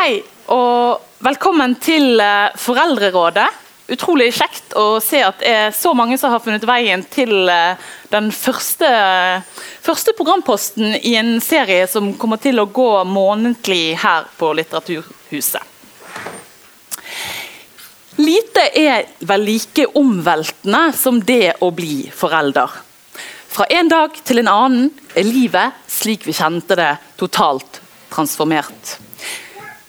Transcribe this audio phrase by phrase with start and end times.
[0.00, 3.44] Hei, og velkommen til eh, Foreldrerådet.
[3.92, 7.76] Utrolig kjekt å se at det er så mange som har funnet veien til eh,
[8.08, 8.88] den første,
[9.84, 15.60] første programposten i en serie som kommer til å gå månedlig her på Litteraturhuset.
[18.24, 22.72] Lite er vel like omveltende som det å bli forelder.
[23.52, 28.96] Fra en dag til en annen er livet slik vi kjente det, totalt transformert.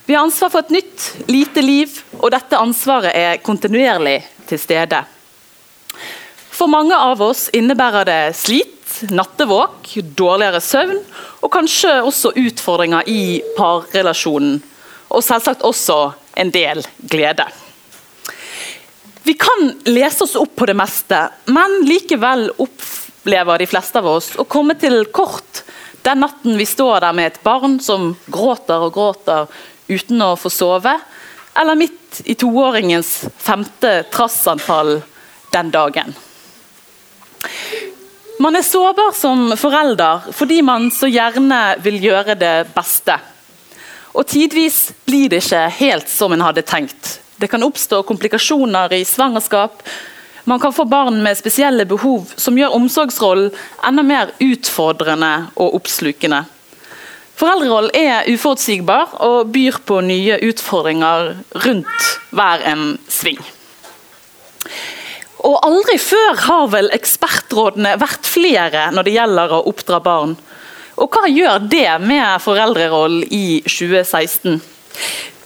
[0.06, 4.20] Vi har ansvar for et nytt, lite liv, og dette ansvaret er kontinuerlig
[4.50, 5.04] til stede.
[6.52, 8.78] For mange av oss innebærer det slit,
[9.14, 11.00] nattevåk, dårligere søvn
[11.42, 14.60] og kanskje også utfordringer i parrelasjonen.
[15.12, 16.82] Og selvsagt også en del
[17.12, 17.46] glede.
[19.24, 21.18] Vi kan lese oss opp på det meste,
[21.52, 25.64] men likevel opplever de fleste av oss å komme til kort
[26.02, 29.52] den natten vi står der med et barn som gråter og gråter
[29.92, 30.96] uten å få sove,
[31.54, 35.02] eller midt i toåringens femte trassanfall
[35.52, 36.16] den dagen.
[38.42, 43.20] Man er sårbar som forelder fordi man så gjerne vil gjøre det beste.
[44.18, 47.20] Og Tidvis blir det ikke helt som en hadde tenkt.
[47.38, 49.84] Det kan oppstå komplikasjoner i svangerskap.
[50.50, 53.54] Man kan få barn med spesielle behov som gjør omsorgsrollen
[53.88, 56.44] enda mer utfordrende og oppslukende.
[57.42, 61.32] Foreldrerollen er uforutsigbar og byr på nye utfordringer
[61.64, 63.40] rundt hver en sving.
[65.42, 70.36] Og Aldri før har vel ekspertrådene vært flere når det gjelder å oppdra barn.
[71.02, 74.62] Og hva gjør det med foreldrerollen i 2016?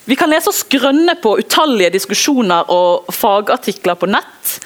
[0.06, 4.58] Vi kan lese oss grønne på utallige diskusjoner og fagartikler på nett.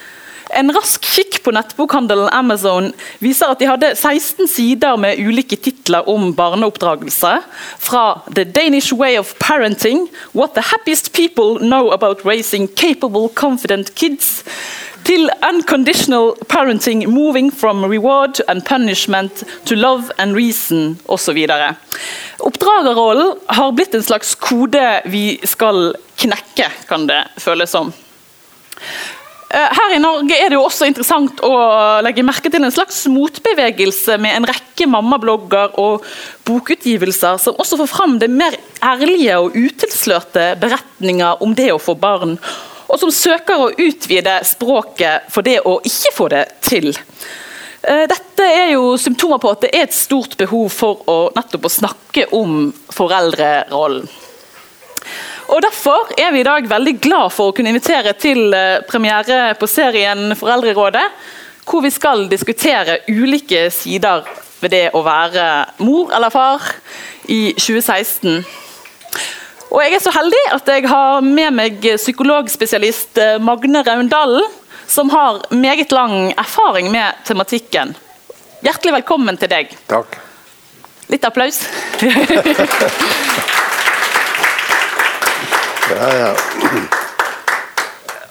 [0.50, 2.90] En rask kikk på nettbokhandelen Amazon
[3.22, 7.36] viser at de hadde 16 sider med ulike titler om barneoppdragelse.
[7.78, 13.94] Fra The Danish Way of Parenting, What the Happiest People Know About Raising Capable Confident
[13.96, 14.44] Kids,
[15.06, 21.38] til Unconditional Parenting, Moving from Reward and Punishment to Love and Reason osv.
[22.40, 27.94] Oppdragerrollen har blitt en slags kode vi skal knekke, kan det føles som.
[29.50, 31.54] Eh, her i Norge er det jo også interessant å
[32.06, 36.06] legge merke til en slags motbevegelse med en rekke mammablogger og
[36.46, 38.54] bokutgivelser som også får fram det mer
[38.86, 42.38] ærlige og utilslørte beretninger om det å få barn.
[42.90, 46.94] Og som søker å utvide språket for det å ikke få det til.
[47.82, 51.66] Eh, dette er jo symptomer på at det er et stort behov for å nettopp
[51.66, 54.06] å snakke om foreldrerollen.
[55.50, 59.56] Og Derfor er vi i dag veldig glad for å kunne invitere til eh, premiere
[59.58, 61.06] på serien Foreldrerådet,
[61.66, 64.28] hvor vi skal diskutere ulike sider
[64.62, 65.46] ved det å være
[65.82, 66.68] mor eller far
[67.26, 68.44] i 2016.
[69.70, 74.46] Og Jeg er så heldig at jeg har med meg psykologspesialist eh, Magne Raundalen,
[74.90, 77.98] som har meget lang erfaring med tematikken.
[78.62, 79.74] Hjertelig velkommen til deg.
[79.90, 80.20] Takk.
[81.10, 81.64] Litt applaus.
[85.90, 86.34] Ja, ja.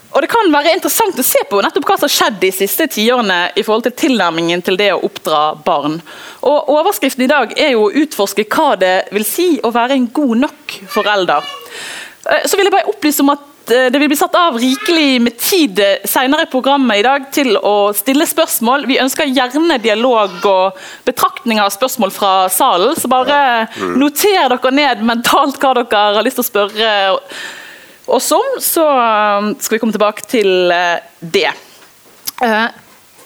[0.09, 2.87] Og Det kan være interessant å se på nettopp hva som har skjedd de siste
[2.91, 5.99] tiårene i forhold til tilnærmingen til det å oppdra barn.
[6.49, 10.09] Og Overskriften i dag er jo å utforske hva det vil si å være en
[10.15, 11.45] god nok forelder.
[12.25, 15.37] Eh, så vil jeg bare opplyse om at det vil bli satt av rikelig med
[15.37, 18.87] tid senere i programmet i dag til å stille spørsmål.
[18.89, 22.95] Vi ønsker gjerne dialog og betraktninger av spørsmål fra salen.
[22.97, 23.69] Så bare
[23.99, 26.91] noter dere ned mentalt hva dere har lyst til å spørre
[28.09, 31.51] oss om, så um, skal vi komme tilbake til uh, det.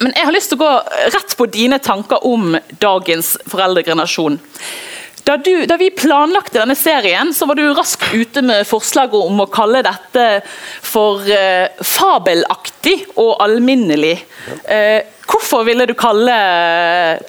[0.04, 0.72] Men jeg har lyst til å gå
[1.14, 4.40] rett på dine tanker om dagens foreldregenerasjon.
[5.24, 9.40] Da, du, da, vi planlagte denne serien, så var du raskt ute med forslaget om
[9.40, 10.26] å kalle dette
[10.84, 14.18] for eh, fabelaktig og alminnelig.
[14.68, 16.36] Eh, hvorfor ville du kalle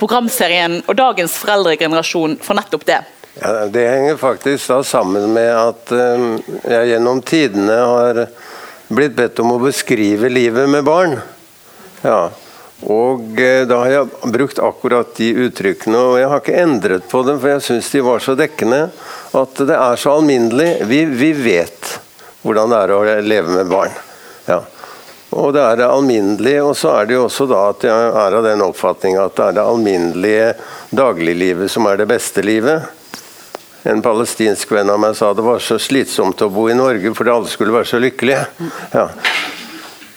[0.01, 3.03] programserien og dagens foreldregenerasjon for nettopp det?
[3.39, 6.27] Ja, det henger faktisk da sammen med at eh,
[6.75, 8.25] jeg gjennom tidene har
[8.91, 11.21] blitt bedt om å beskrive livet med barn.
[12.03, 12.33] Ja.
[12.91, 17.23] Og uh, da har jeg brukt akkurat de uttrykkene, og jeg har ikke endret på
[17.27, 18.87] dem, for jeg syns de var så dekkende.
[19.35, 20.71] At det er så alminnelig.
[20.91, 21.97] Vi, vi vet
[22.45, 23.95] hvordan det er å leve med barn.
[24.47, 24.61] Ja.
[25.35, 28.37] Og det er det alminnelige, og så er det jo også da at jeg er
[28.39, 30.51] av den oppfatning at det er det alminnelige
[30.95, 32.85] dagliglivet som er det beste livet.
[33.85, 37.35] En palestinsk venn av meg sa det var så slitsomt å bo i Norge fordi
[37.35, 38.45] alle skulle være så lykkelige.
[38.95, 39.09] Ja.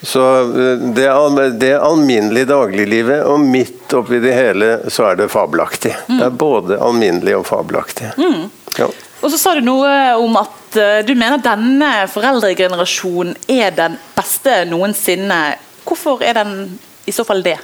[0.01, 5.95] Så eh, det, det alminnelige dagliglivet, og midt oppi det hele så er det fabelaktig.
[6.07, 6.17] Mm.
[6.17, 8.11] Det er både alminnelig og fabelaktig.
[8.17, 8.49] Mm.
[8.77, 8.89] Ja.
[9.21, 9.89] Og så sa du noe
[10.21, 15.39] om at uh, du mener denne foreldregenerasjonen er den beste noensinne.
[15.88, 16.77] Hvorfor er den
[17.09, 17.57] i så fall det?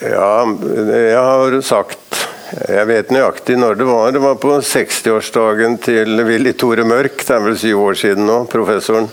[0.00, 2.22] Ja, jeg har sagt
[2.70, 4.14] Jeg vet nøyaktig når det var.
[4.14, 8.38] Det var på 60-årsdagen til Willy Tore Mørk, det er vel syv år siden nå,
[8.48, 9.10] professoren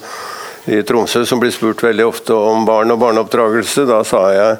[0.65, 3.83] i Tromsø, som blir spurt veldig ofte om barn og barneoppdragelse.
[3.89, 4.59] Da sa jeg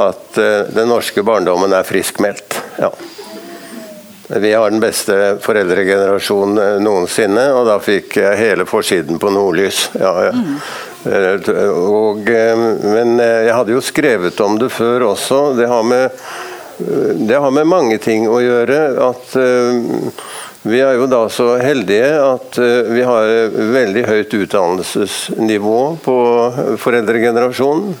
[0.00, 2.56] at uh, den norske barndommen er friskmeldt.
[2.80, 2.92] Ja.
[4.32, 9.90] Vi har den beste foreldregenerasjonen eh, noensinne, og da fikk jeg hele forsiden på Nordlys.
[10.00, 10.30] Ja, ja.
[10.32, 10.54] Mm.
[11.74, 12.62] Og, eh,
[12.94, 15.42] men jeg hadde jo skrevet om det før også.
[15.58, 16.16] Det har med,
[17.28, 18.80] det har med mange ting å gjøre.
[19.10, 19.36] At
[20.62, 22.58] vi er jo da så heldige at
[22.92, 23.30] vi har
[23.74, 26.16] veldig høyt utdannelsesnivå på
[26.78, 27.94] foreldregenerasjonen.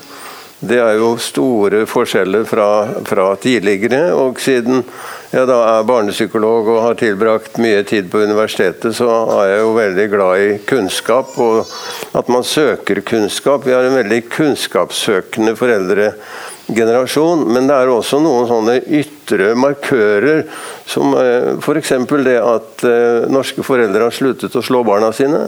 [0.62, 2.66] Det er jo store forskjeller fra,
[3.02, 4.12] fra tidligere.
[4.14, 4.84] Og siden
[5.32, 9.08] jeg da er barnepsykolog og har tilbrakt mye tid på universitetet, så
[9.40, 11.66] er jeg jo veldig glad i kunnskap og
[12.14, 13.66] at man søker kunnskap.
[13.66, 19.11] Vi har en veldig kunnskapssøkende foreldregenerasjon, men det er også noen sånne ytre
[19.56, 20.44] markører,
[20.86, 21.92] som eh, f.eks.
[22.24, 25.40] det at eh, norske foreldre har sluttet å slå barna sine.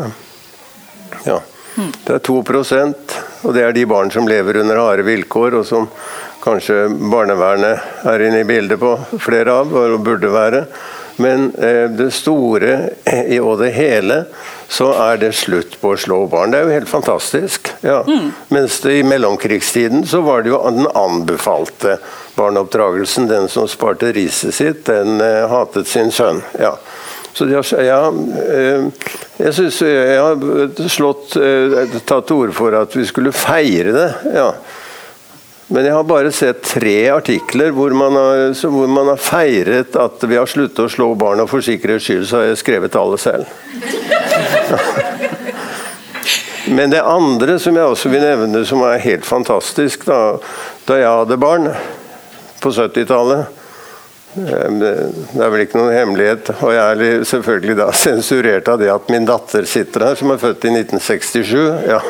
[1.24, 1.40] Ja.
[1.74, 5.88] Det er 2% og det er de barn som lever under harde vilkår, og som
[6.44, 10.64] kanskje barnevernet er inne i bildet på flere av, og burde være.
[11.16, 12.74] Men eh, det store
[13.06, 14.24] i og det hele,
[14.68, 16.50] så er det slutt på å slå barn.
[16.50, 17.70] Det er jo helt fantastisk.
[17.84, 18.00] Ja.
[18.08, 18.32] Mm.
[18.54, 21.98] Mens det i mellomkrigstiden så var det jo den anbefalte
[22.34, 23.28] barneoppdragelsen.
[23.30, 26.42] Den som sparte riset sitt, den eh, hatet sin sønn.
[26.58, 26.74] Ja.
[27.34, 28.00] Så har, ja,
[28.54, 29.10] eh,
[29.42, 34.10] jeg syns jeg har slått, eh, tatt til orde for at vi skulle feire det.
[34.34, 34.54] ja.
[35.66, 40.24] Men jeg har bare sett tre artikler hvor man, har, hvor man har feiret at
[40.28, 43.18] vi har sluttet å slå barn, og for sikkerhets skyld så har jeg skrevet alle
[43.20, 43.48] selv.
[46.74, 50.38] Men det andre som jeg også vil nevne, som er helt fantastisk Da,
[50.88, 51.68] da jeg hadde barn
[52.64, 53.60] på 70-tallet
[54.34, 54.88] det
[55.38, 59.28] er vel ikke noen hemmelighet, og jeg er selvfølgelig da sensurert av det at min
[59.28, 61.54] datter sitter her, som er født i 1967.
[61.86, 62.00] Ja.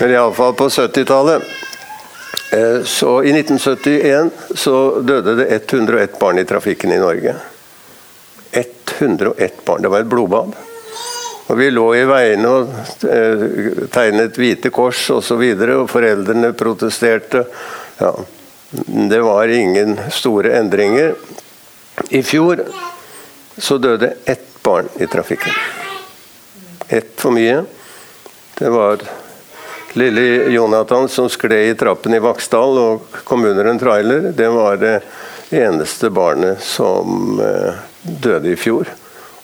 [0.00, 1.44] Men iallfall på 70-tallet.
[2.50, 7.34] Eh, så I 1971 så døde det 101 barn i trafikken i Norge.
[8.52, 9.82] 101 barn.
[9.82, 10.52] Det var et blodbad.
[11.46, 12.74] Og Vi lå i veiene og
[13.10, 13.40] eh,
[13.90, 17.44] tegnet hvite kors osv., og, så videre, og foreldrene protesterte.
[17.98, 18.12] Ja.
[19.10, 21.16] Det var ingen store endringer.
[22.10, 22.62] I fjor
[23.58, 25.52] så døde ett barn i trafikken.
[26.88, 27.64] Ett for mye.
[28.58, 29.02] Det var
[29.96, 34.30] lille Jonathan som skled i trappen i Vaksdal og kom under en trailer.
[34.36, 34.96] Det var det
[35.50, 38.90] eneste barnet som eh, døde i fjor.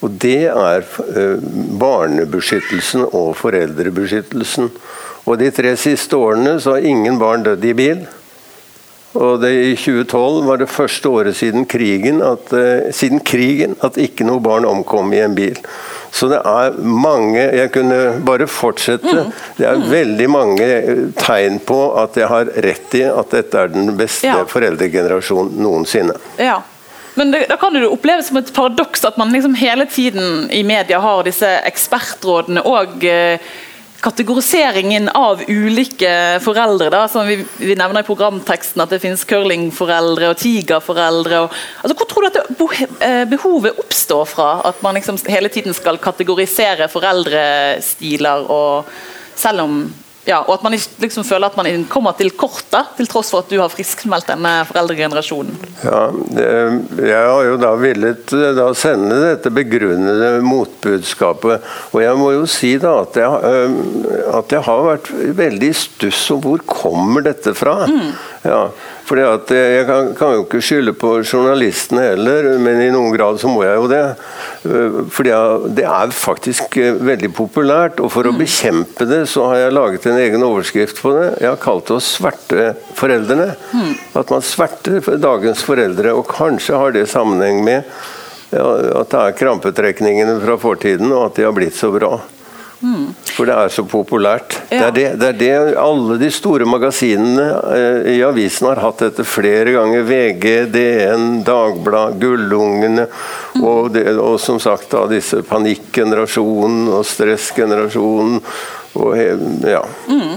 [0.05, 1.41] Og det er eh,
[1.81, 4.71] barnebeskyttelsen og foreldrebeskyttelsen.
[5.27, 8.05] Og de tre siste årene så har ingen barn dødd i bil.
[9.17, 13.99] Og det, I 2012 var det første året siden krigen, at, uh, siden krigen at
[14.01, 15.59] ikke noe barn omkom i en bil.
[16.17, 19.11] Så det er mange Jeg kunne bare fortsette.
[19.11, 19.33] Mm.
[19.59, 19.91] Det er mm.
[19.91, 24.31] veldig mange eh, tegn på at jeg har rett i at dette er den beste
[24.31, 24.39] ja.
[24.49, 26.17] foreldregenerasjonen noensinne.
[26.41, 26.62] Ja.
[27.17, 30.62] Men det, da kan du oppleve som et paradoks at man liksom hele tiden i
[30.69, 33.53] media har disse ekspertrådene og uh,
[34.07, 36.91] kategoriseringen av ulike foreldre.
[36.95, 41.43] Da, som vi, vi, nevner i programteksten at det finnes curlingforeldre og tigerforeldre.
[41.43, 44.51] Og, altså, hvor tror du at eh, behovet oppstår fra?
[44.71, 48.87] At man liksom hele tiden skal kategorisere foreldrestiler, og
[49.37, 49.81] selv om
[50.26, 53.45] ja, og at man liksom føler at man kommer til kort, da, til tross for
[53.45, 55.54] at du har friskmeldt denne foreldregenerasjonen.
[55.85, 56.00] Ja,
[56.99, 61.71] Jeg har jo da villet eh, da sende dette begrunnede motbudskapet.
[61.92, 65.78] Og jeg må jo si da at jeg, eh, at jeg har vært veldig i
[65.78, 67.78] stuss om hvor kommer dette fra.
[67.87, 68.11] Mm.
[68.47, 68.61] Ja,
[69.07, 73.39] fordi at Jeg kan, kan, jo ikke skylde på journalistene heller, men i noen grad
[73.41, 74.05] så må jeg jo det.
[75.13, 78.39] Fordi fordi Det er faktisk eh, veldig populært, og for å mm.
[78.41, 81.27] bekjempe det så har jeg laget en egen overskrift på det.
[81.43, 83.49] Jeg har kalt det å sverte foreldrene.
[83.73, 83.95] Mm.
[84.21, 87.85] At man sverter dagens foreldre, og kanskje har det sammenheng med
[88.57, 92.15] at det er krampetrekningene fra fortiden, og at de har blitt så bra.
[92.80, 93.14] Mm.
[93.33, 94.56] For det er så populært.
[94.68, 94.90] Ja.
[94.90, 99.04] Det, er det, det, er det, Alle de store magasinene eh, i avisen har hatt
[99.06, 100.04] dette flere ganger.
[100.09, 103.09] VG, DN, Dagblad, Gullungene.
[103.56, 103.64] Mm.
[103.64, 108.42] Og, og, som sagt da disse panikkgenerasjonen og stressgenerasjonen.
[108.97, 109.16] Og,
[109.64, 109.83] ja.
[110.09, 110.37] Mm.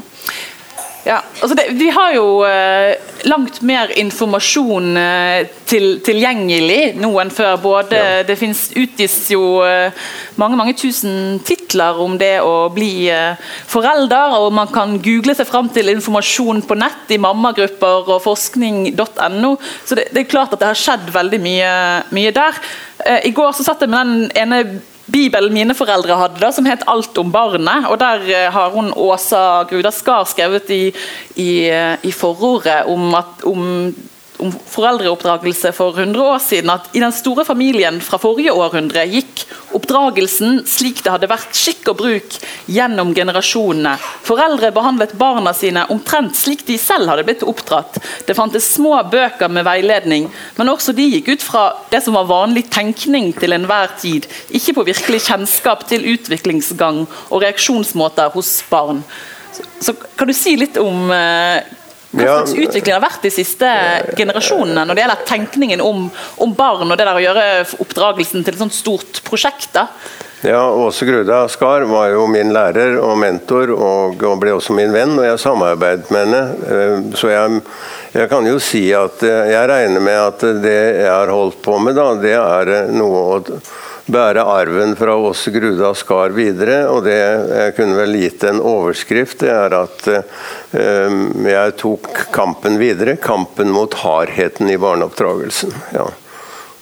[1.09, 7.55] Ja altså vi har jo eh langt mer informasjon eh, til, tilgjengelig nå enn før.
[7.61, 8.23] Både, ja.
[8.27, 9.95] Det finnes, utgis jo eh,
[10.39, 13.39] mange mange tusen titler om det å bli eh,
[13.69, 19.55] forelder, og man kan google seg fram til informasjon på nett i mammagrupper og forskning.no.
[19.85, 21.73] Så det, det, er klart at det har skjedd veldig mye,
[22.15, 22.63] mye der.
[23.23, 24.63] I går så satt jeg med den ene
[25.11, 27.87] Bibelen mine foreldre hadde, da, som het 'Alt om barnet'.
[27.89, 30.93] og Der eh, har hun Åsa Gruda Skar skrevet i,
[31.35, 33.95] i, eh, i forordet om, at, om
[34.39, 39.43] om foreldreoppdragelse for 100 år siden at i den store familien fra forrige århundre gikk
[39.75, 42.37] oppdragelsen slik det hadde vært skikk og bruk
[42.71, 43.95] gjennom generasjonene.
[44.25, 47.99] Foreldre behandlet barna sine omtrent slik de selv hadde blitt oppdratt.
[48.27, 52.29] Det fantes små bøker med veiledning, men også de gikk ut fra det som var
[52.29, 59.03] vanlig tenkning til enhver tid, ikke på virkelig kjennskap til utviklingsgang og reaksjonsmåter hos barn.
[59.53, 61.61] Så, så kan du si litt om eh,
[62.09, 63.67] hva slags ja, utvikling har vært de siste
[64.17, 66.07] generasjonene når det gjelder tenkningen om,
[66.41, 67.45] om, barn og det der å gjøre
[67.85, 69.69] oppdragelsen til et sånt stort prosjekt?
[69.75, 69.87] da?
[70.41, 74.93] Ja, Åse Gruda Skar var jo min lærer og mentor, og, og ble også min
[74.95, 75.17] venn.
[75.19, 76.39] Og jeg samarbeidet med henne.
[76.63, 77.57] Eh, så jeg,
[78.13, 81.75] jeg, kan jo si at eh, jeg regner med at det jeg har holdt på
[81.83, 83.41] med, da, det er eh, noe å
[84.09, 86.85] bære arven fra Åse Gruda Skar videre.
[86.87, 90.07] Og det jeg kunne vel gitt en overskrift, det er at
[90.71, 93.19] jeg tok kampen videre.
[93.19, 95.75] Kampen mot hardheten i barneoppdragelsen.
[95.99, 96.07] Ja.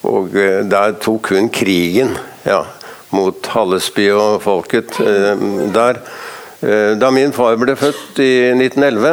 [0.07, 0.29] Og
[0.69, 2.13] der tok hun krigen
[2.47, 2.61] ja,
[3.17, 5.33] mot Hallesby og folket uh,
[5.73, 6.01] der.
[6.97, 9.11] da min far ble født i 1911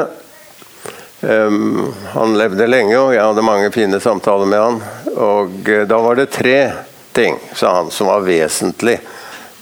[1.28, 4.80] um, Han levde lenge, og jeg hadde mange fine samtaler med han.
[5.14, 6.58] Og da var det tre
[7.12, 8.98] ting, sa han, som var vesentlig.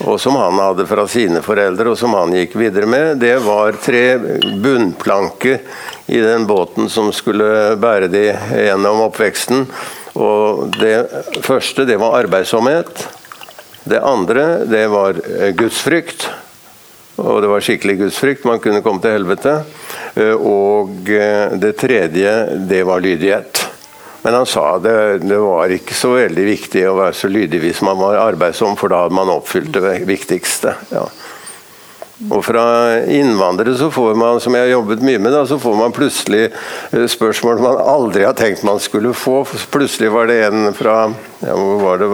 [0.03, 3.21] Og som han hadde fra sine foreldre, og som han gikk videre med.
[3.21, 4.17] Det var tre
[4.63, 5.59] bunnplanker
[6.11, 9.67] i den båten som skulle bære de gjennom oppveksten.
[10.19, 10.97] Og det
[11.45, 13.05] første, det var arbeidsomhet.
[13.83, 15.19] Det andre, det var
[15.59, 16.29] gudsfrykt.
[17.21, 18.47] Og det var skikkelig gudsfrykt.
[18.47, 19.59] Man kunne komme til helvete.
[20.39, 21.11] Og
[21.59, 22.33] det tredje,
[22.69, 23.63] det var lydighet.
[24.23, 27.81] Men han sa det, det var ikke så veldig viktig å være så lydig hvis
[27.83, 30.77] man var arbeidsom, for da hadde man oppfylt det viktigste.
[30.95, 31.03] Ja.
[32.31, 32.63] Og fra
[33.11, 36.45] innvandrere så får man, som jeg har jobbet mye med, da, så får man plutselig
[36.45, 39.41] eh, spørsmål man aldri har tenkt man skulle få.
[39.73, 41.09] Plutselig var det en fra
[41.43, 42.11] ja, hvor var det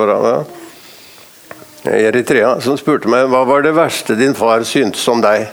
[1.88, 5.48] Eritrea som spurte meg hva var det verste din far syntes om deg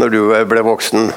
[0.00, 1.10] når du ble voksen.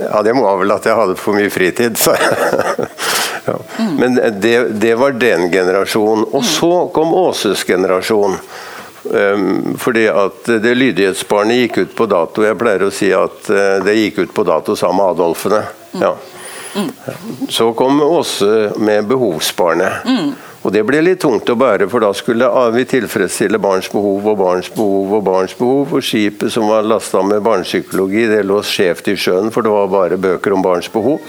[0.00, 2.88] Ja, det må vel at jeg hadde for mye fritid, sa jeg.
[3.44, 3.58] Ja.
[3.98, 6.22] Men det, det, var den generasjonen.
[6.32, 8.38] Og så kom Åses generasjon.
[9.04, 12.40] Um, fordi at det lydighetsbarnet gikk ut på dato.
[12.46, 15.60] Jeg pleier å si at uh, det gikk ut på dato sammen med Adolfene.
[16.00, 16.14] Ja.
[17.52, 20.08] Så kom Åse med behovsbarnet.
[20.64, 24.38] Og Det ble litt tungt å bære, for da skulle vi tilfredsstille barns behov og
[24.40, 25.92] barns behov og barns behov.
[25.92, 29.92] Og skipet som var lasta med barnepsykologi, det lå skjevt i sjøen, for det var
[29.92, 31.20] bare bøker om barns behov.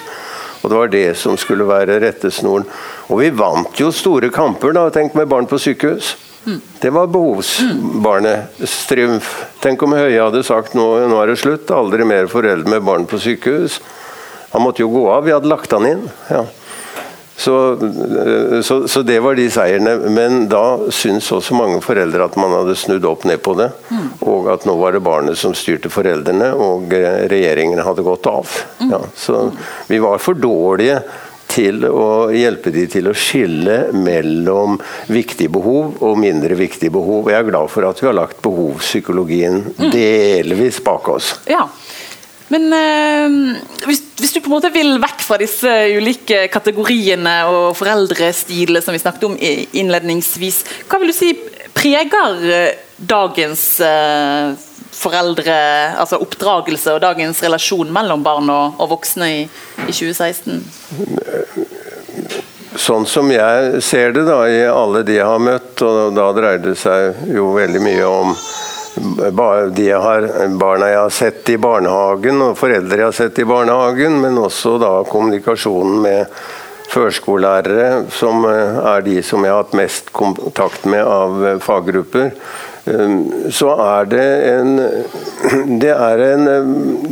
[0.63, 2.63] Og det var det som skulle være rettesnoren.
[3.11, 4.87] Og vi vant jo store kamper, da.
[4.89, 6.15] Tenk med barn på sykehus.
[6.45, 6.61] Mm.
[6.79, 9.31] Det var behovsbarnets triumf.
[9.61, 13.07] Tenk om Høie hadde sagt nå, nå er det slutt, aldri mer foreldre med barn
[13.09, 13.81] på sykehus.
[14.53, 16.05] Han måtte jo gå av, vi hadde lagt han inn.
[16.31, 16.45] Ja.
[17.37, 19.97] Så, eh, så, så, det var de seierne.
[20.15, 23.69] Men da syntes også mange foreldre at man hadde snudd opp ned på det.
[23.91, 24.07] Mm.
[24.31, 26.95] Og at nå var det barnet som styrte foreldrene, og
[27.31, 28.57] regjeringen hadde gått av.
[28.79, 28.91] Mm.
[28.95, 29.47] Ja, så
[29.91, 31.01] vi var for dårlige
[31.55, 34.79] til å hjelpe de til å skille mellom
[35.11, 37.29] viktige behov og mindre viktige behov.
[37.31, 39.89] Jeg er glad for at vi har lagt behovspsykologien mm.
[39.93, 41.35] delvis bak oss.
[41.49, 41.67] Ja,
[42.53, 43.35] men øh,
[43.87, 48.93] hvis, hvis, du på en måte vil vekk fra disse ulike kategoriene og foreldrestilene som
[48.93, 51.33] vi snakket om innledningsvis, hva vil du si
[51.75, 54.53] preger eh, dagens øh,
[54.95, 55.57] foreldre,
[55.99, 59.41] altså oppdragelse og dagens relasjon mellom barn og, og voksne i,
[59.87, 60.61] i 2016?
[62.75, 66.63] Sånn som jeg ser det da, i alle de jeg har møtt, og da dreier
[66.63, 68.33] det seg jo veldig mye om
[68.95, 74.21] de har, barna jeg har sett i barnehagen, og foreldre jeg har sett i barnehagen,
[74.23, 76.37] men også da kommunikasjonen med
[76.91, 82.31] førskolelærere, som eh, er de som jeg har hatt mest kontakt med av eh, faggrupper.
[82.85, 83.15] Eh,
[83.51, 84.75] så er det en
[85.81, 86.45] Det er en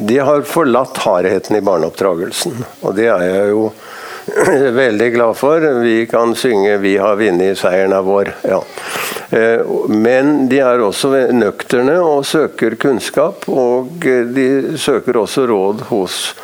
[0.07, 3.67] De har forlatt hardheten i barneoppdragelsen, og det er jeg jo
[4.71, 5.59] veldig glad for.
[5.81, 8.31] Vi kan synge 'Vi har vunnet, seieren er vår'.
[8.43, 8.63] Ja.
[9.29, 13.47] Eh, men de er også nøkterne og søker kunnskap.
[13.49, 16.35] Og de søker også råd hos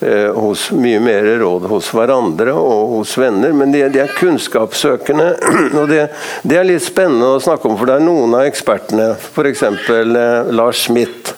[0.00, 5.30] eh, hos mye mer råd hos hverandre og hos venner, men de, de er kunnskapssøkende.
[5.80, 6.06] og det,
[6.42, 9.66] det, er litt spennende å snakke om, for det er noen av ekspertene, f.eks.
[9.66, 11.35] Eh, Lars Smith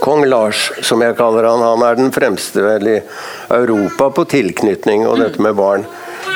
[0.00, 2.98] Kong Lars, som jeg kaller han, han er den fremste vel i
[3.54, 5.86] Europa på tilknytning og dette med barn.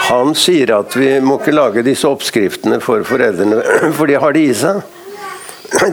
[0.08, 3.62] Han sier at vi må ikke lage disse oppskriftene for foreldrene,
[3.96, 4.82] for de har det i seg.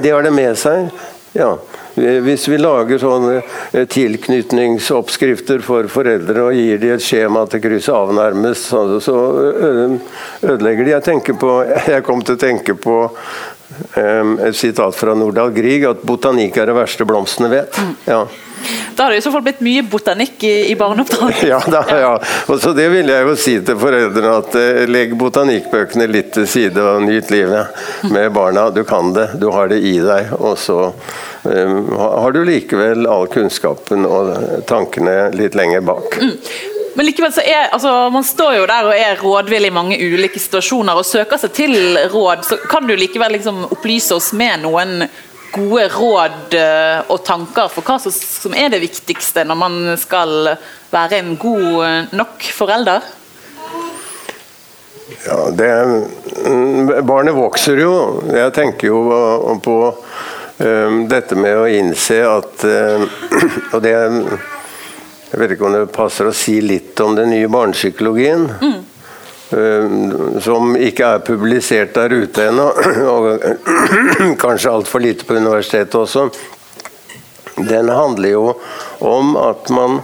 [0.01, 0.89] De har det med seg.
[1.33, 1.55] Ja.
[1.93, 7.93] Hvis vi lager sånne eh, tilknytningsoppskrifter for foreldre og gir dem et skjema til krysset
[7.93, 8.71] av nærmest,
[9.05, 9.17] så
[10.41, 10.95] ødelegger de.
[10.95, 11.51] Jeg, på,
[11.93, 12.97] jeg kom til å tenke på
[13.95, 17.79] et sitat fra Nordahl Grieg, at botanikk er det verste blomstene vet.
[18.09, 18.23] Ja.
[18.95, 21.43] Da har det i så fall blitt mye botanikk i, i barneoppdraget.
[21.53, 22.13] Ja, da, ja.
[22.47, 26.47] Og så det vil jeg jo si til foreldrene, at uh, legg botanikkbøkene litt til
[26.49, 28.69] side og nyt livet med barna.
[28.73, 30.33] Du kan det, du har det i deg.
[30.39, 36.19] Og så um, har du likevel all kunnskapen og tankene litt lenger bak.
[36.21, 36.37] Mm.
[36.93, 40.41] Men likevel så er, altså, Man står jo der og er rådvill i mange ulike
[40.41, 41.75] situasjoner og søker seg til
[42.13, 42.45] råd.
[42.45, 45.07] så Kan du likevel liksom opplyse oss med noen
[45.53, 50.55] gode råd eh, og tanker for hva som er det viktigste når man skal
[50.93, 53.05] være en god eh, nok forelder?
[55.27, 57.93] Ja, det, er, Barnet vokser jo.
[58.33, 59.03] Jeg tenker jo
[59.63, 63.05] på um, dette med å innse at um,
[63.75, 63.93] Og det
[65.33, 68.43] Jeg vet ikke om det passer å si litt om den nye barnepsykologien.
[68.61, 68.81] Mm.
[69.57, 69.95] Eh,
[70.45, 72.67] som ikke er publisert der ute ennå,
[73.15, 73.47] og
[74.43, 76.27] kanskje altfor lite på universitetet også,
[77.57, 78.45] den handler jo
[79.09, 80.03] om at man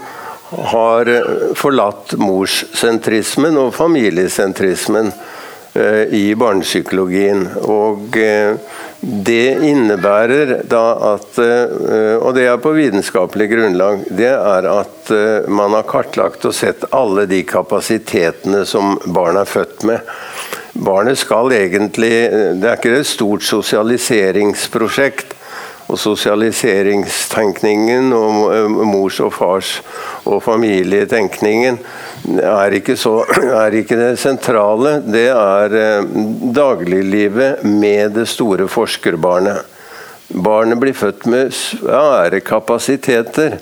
[0.74, 1.09] har
[1.57, 5.25] forlatt morssentrismen og familiesentrismen eh,
[6.12, 7.46] i barnepsykologien.
[7.70, 8.58] Og eh,
[9.00, 14.02] det innebærer da at eh, Og det er på vitenskapelig grunnlag.
[14.12, 19.48] Det er at eh, man har kartlagt og sett alle de kapasitetene som barn er
[19.48, 20.00] født med.
[20.80, 25.36] Barnet skal egentlig Det er ikke et stort sosialiseringsprosjekt
[25.90, 29.82] og sosialiseringstenkningen og eh, mors og fars
[30.27, 31.79] og familietenkningen
[32.44, 33.22] er ikke, så,
[33.64, 35.00] er ikke det sentrale.
[35.05, 36.10] Det er eh,
[36.55, 39.77] dagliglivet med det store forskerbarnet.
[40.29, 43.58] Barnet blir født med svære kapasiteter.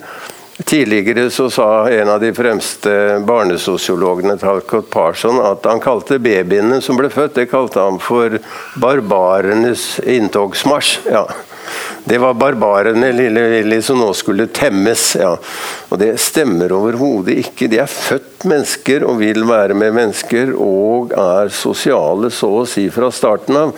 [0.64, 2.90] Tidligere så sa en av de fremste
[3.24, 8.40] barnesosiologene Talcott Parson at han kalte babyene som ble født, det kalte han for
[8.82, 11.06] barbarenes inntogsmarsj.
[11.14, 11.28] Ja.
[12.08, 15.10] Det var barbarene, lille Willy, som nå skulle temmes.
[15.20, 15.34] Ja.
[15.88, 17.68] Og det stemmer overhodet ikke.
[17.68, 22.86] De er født mennesker og vil være med mennesker, og er sosiale så å si
[22.94, 23.76] fra starten av.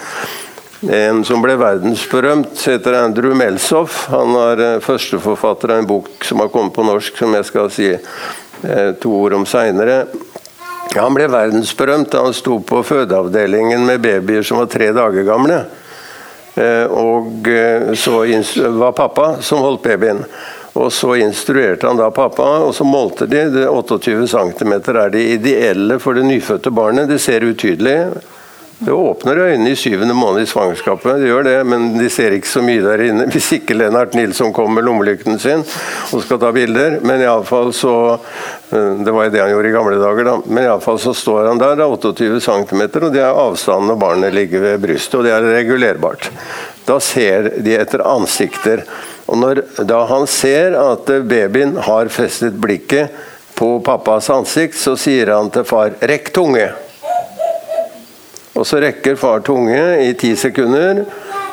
[0.81, 4.07] En som ble verdensberømt, heter Andrew Melsoff.
[4.15, 7.69] Han er eh, førsteforfatter av en bok som har kommet på norsk, som jeg skal
[7.75, 10.07] si eh, to ord om seinere.
[10.95, 15.61] Han ble verdensberømt da han sto på fødeavdelingen med babyer som var tre dager gamle.
[16.55, 18.25] Eh, og eh, så
[18.81, 20.25] var pappa som holdt babyen.
[20.73, 23.67] Og Så instruerte han da pappa, og så målte de.
[23.69, 27.09] 28 cm er det ideelle for det nyfødte barnet.
[27.09, 27.97] Det ser utydelig
[28.81, 32.49] det åpner øynene i syvende måned i svangerskapet, det gjør det, men de ser ikke
[32.49, 33.27] så mye der inne.
[33.33, 35.65] Hvis ikke Lennart Nilsson kommer med lommelykten sin
[36.15, 36.97] og skal ta bilder.
[37.05, 40.39] Men iallfall så eh, Det var jo det han gjorde i gamle dager, da.
[40.47, 44.01] Men iallfall så står han der, det er 28 cm, og det er avstanden når
[44.01, 46.31] barnet ligger ved brystet, og det er regulerbart.
[46.89, 48.87] Da ser de etter ansikter.
[49.29, 53.13] Og når da han ser at babyen har festet blikket
[53.61, 56.90] på pappas ansikt, så sier han til far 'rekk tunge'.
[58.55, 61.05] Og så rekker far tunge i ti sekunder.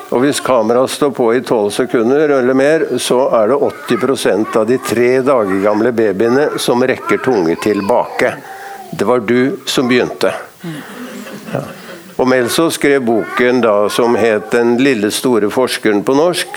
[0.07, 3.59] Og hvis kameraet står på i tolv sekunder eller mer, så er det
[3.91, 8.31] 80% av de tre dager gamle babyene som rekker tunge tilbake.
[8.91, 10.31] Det var du som begynte.
[11.51, 11.65] Ja.
[12.17, 16.47] Og Melso skrev boken da som het 'Den lille store forskeren' på norsk.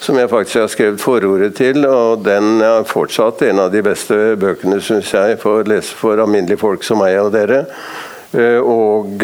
[0.00, 4.36] Som jeg faktisk har skrevet forordet til, og den er fortsatt en av de beste
[4.36, 7.66] bøkene, syns jeg, for å lese for alminnelige folk som meg og dere.
[8.34, 9.22] Eh, og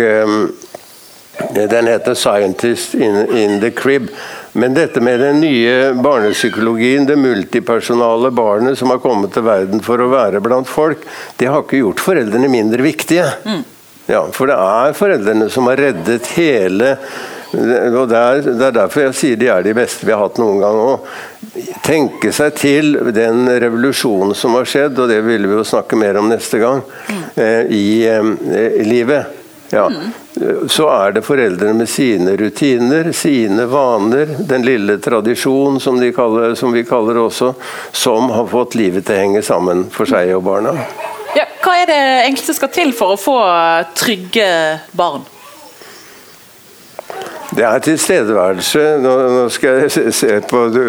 [1.55, 4.09] den heter 'Scientist in, the Crib'.
[4.53, 9.99] Men dette med den nye barnepsykologien, det multipersonale barnet som har kommet til verden for
[10.03, 11.05] å være blant folk,
[11.37, 13.29] det har ikke gjort foreldrene mindre viktige.
[13.45, 13.63] Mm.
[14.11, 16.97] Ja, for det er foreldrene som har reddet hele
[17.51, 20.61] og det det er, derfor jeg sier de er de beste vi har hatt noen
[20.63, 21.07] gang òg.
[21.83, 26.21] Tenke seg til den revolusjonen som har skjedd, og det vil vi jo snakke mer
[26.21, 27.23] om neste gang, mm.
[27.35, 29.37] eh, i, eh, i livet.
[29.71, 29.87] Ja.
[30.69, 36.55] Så er det foreldrene med sine rutiner, sine vaner, den lille tradisjon som, de kaller,
[36.59, 37.53] som vi kaller det også,
[37.93, 40.75] som har fått livet til å henge sammen for seg og barna.
[41.39, 43.37] Ja, hva er det egentlig som skal til for å få
[43.99, 44.49] trygge
[44.99, 45.27] barn?
[47.57, 48.83] Det er tilstedeværelse.
[49.03, 50.83] Nå, nå skal jeg se på du,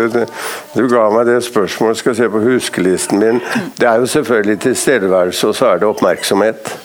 [0.75, 3.41] du, ga meg det spørsmålet, skal se på huskelisten min.
[3.79, 6.75] Det er jo selvfølgelig tilstedeværelse, og så er det oppmerksomhet.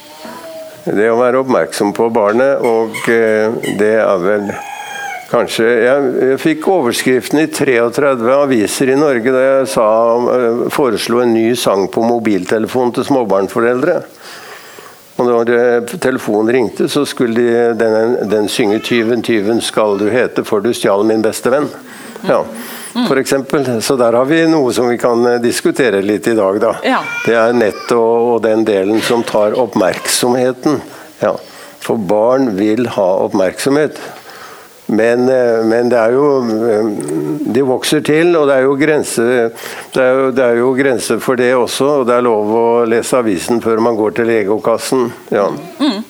[0.87, 4.49] Det å være oppmerksom på barnet, og eh, det er vel
[5.27, 9.87] kanskje Jeg, jeg fikk overskriften i 33 aviser i Norge da jeg sa,
[10.37, 13.99] eh, foreslo en ny sang på mobiltelefon til småbarnsforeldre.
[15.17, 20.11] Og når eh, telefonen ringte, så skulle de, den, den synge 'Tyven, tyven skal du
[20.13, 21.71] hete, for du stjal min beste venn'.
[22.27, 22.43] Ja,
[23.09, 23.81] for.
[23.81, 26.75] Så der har vi noe som vi kan eh, diskutere litt i dag, da.
[26.85, 27.01] Ja.
[27.25, 30.81] Det er nettet og, og den delen som tar oppmerksomheten.
[31.21, 31.37] Ja.
[31.81, 34.01] For barn vil ha oppmerksomhet.
[34.87, 36.91] Men, eh, men, det er jo eh,
[37.57, 39.33] De vokser til, og det er jo grenser
[39.97, 41.89] det er jo, det er jo grenser for det også.
[42.01, 45.09] Og det er lov å lese avisen før man går til legokassen.
[45.33, 45.49] Ja.
[45.81, 46.05] Mm.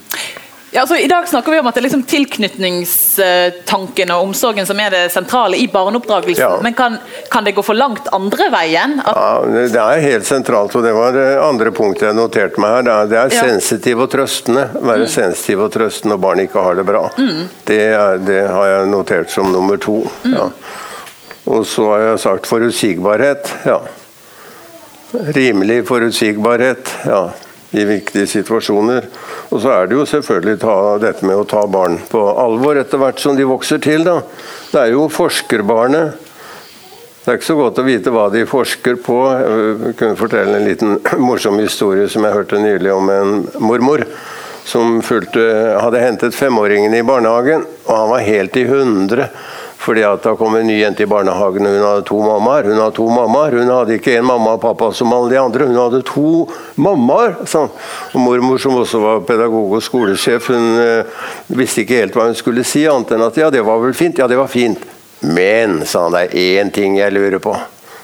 [0.76, 4.76] Ja, altså, I dag snakker vi om at det er liksom tilknytningstanken og omsorgen som
[4.84, 6.42] er det sentrale i barneoppdragelsen.
[6.42, 6.58] Ja.
[6.60, 6.98] Men kan,
[7.32, 9.00] kan, det gå for langt andre veien?
[9.00, 9.16] At...
[9.16, 9.40] Ja,
[9.72, 12.84] Det er helt sentralt, og det var det andre punktet jeg noterte meg her.
[12.84, 13.40] Det er, det er ja.
[13.48, 14.68] sensitiv og trøstende.
[14.74, 15.12] Være mm.
[15.14, 17.08] sensitiv og trøstende når barn ikke har det bra.
[17.16, 17.48] Mm.
[17.72, 20.04] Det, er, det, har jeg notert som nummer to.
[20.26, 20.36] Mm.
[20.36, 20.44] Ja.
[21.56, 23.48] Og så har jeg sagt forutsigbarhet.
[23.64, 23.80] Ja.
[25.40, 26.84] Rimelig forutsigbarhet.
[27.08, 27.24] Ja
[27.70, 29.08] i viktige situasjoner.
[29.50, 33.00] Og så er det jo selvfølgelig ta, dette med å ta barn på alvor etter
[33.02, 34.06] hvert som de vokser til.
[34.06, 34.20] Da.
[34.72, 36.22] Det er jo forskerbarnet.
[37.24, 39.18] Det er ikke så godt å vite hva de forsker på.
[39.34, 40.98] Jeg kunne fortelle en liten
[41.28, 44.06] morsom historie som jeg hørte nylig om en mormor
[44.66, 45.42] som fulgte,
[45.78, 49.28] hadde hentet femåringen i barnehagen, og han var helt i hundre
[49.86, 52.66] fordi at da kom en ny jente i barnehagen, og hun hadde to mammaer.
[52.66, 53.54] Hun hadde to mammaer.
[53.60, 56.46] Hun hadde ikke en mamma og pappa som alle de andre, hun hadde to
[56.82, 57.36] mammaer.
[57.46, 57.70] Sånn.
[58.12, 61.22] Og mormor, som også var pedagog og skolesjef, hun øh,
[61.54, 64.18] visste ikke helt hva hun skulle si, annet enn at ja, det var vel fint.
[64.18, 64.82] Ja, det var fint.
[65.22, 67.54] Men, sa han, det er én ting jeg lurer på.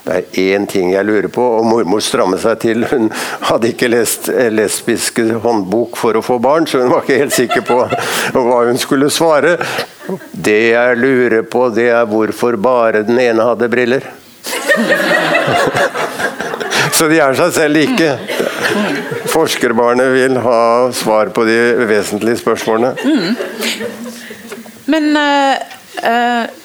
[0.03, 2.87] Det er én ting jeg lurer på, og mormor strammet seg til.
[2.91, 3.07] Hun
[3.47, 7.63] hadde ikke lest lesbiske håndbok for å få barn, så hun var ikke helt sikker
[7.69, 7.77] på
[8.35, 9.55] hva hun skulle svare.
[10.35, 14.09] Det jeg lurer på, det er hvorfor bare den ene hadde briller.
[16.93, 18.09] Så de er seg selv like.
[19.31, 20.63] Forskerbarnet vil ha
[20.97, 22.97] svar på de vesentlige spørsmålene.
[23.07, 23.39] Mm.
[24.91, 25.63] Men uh,
[26.03, 26.62] uh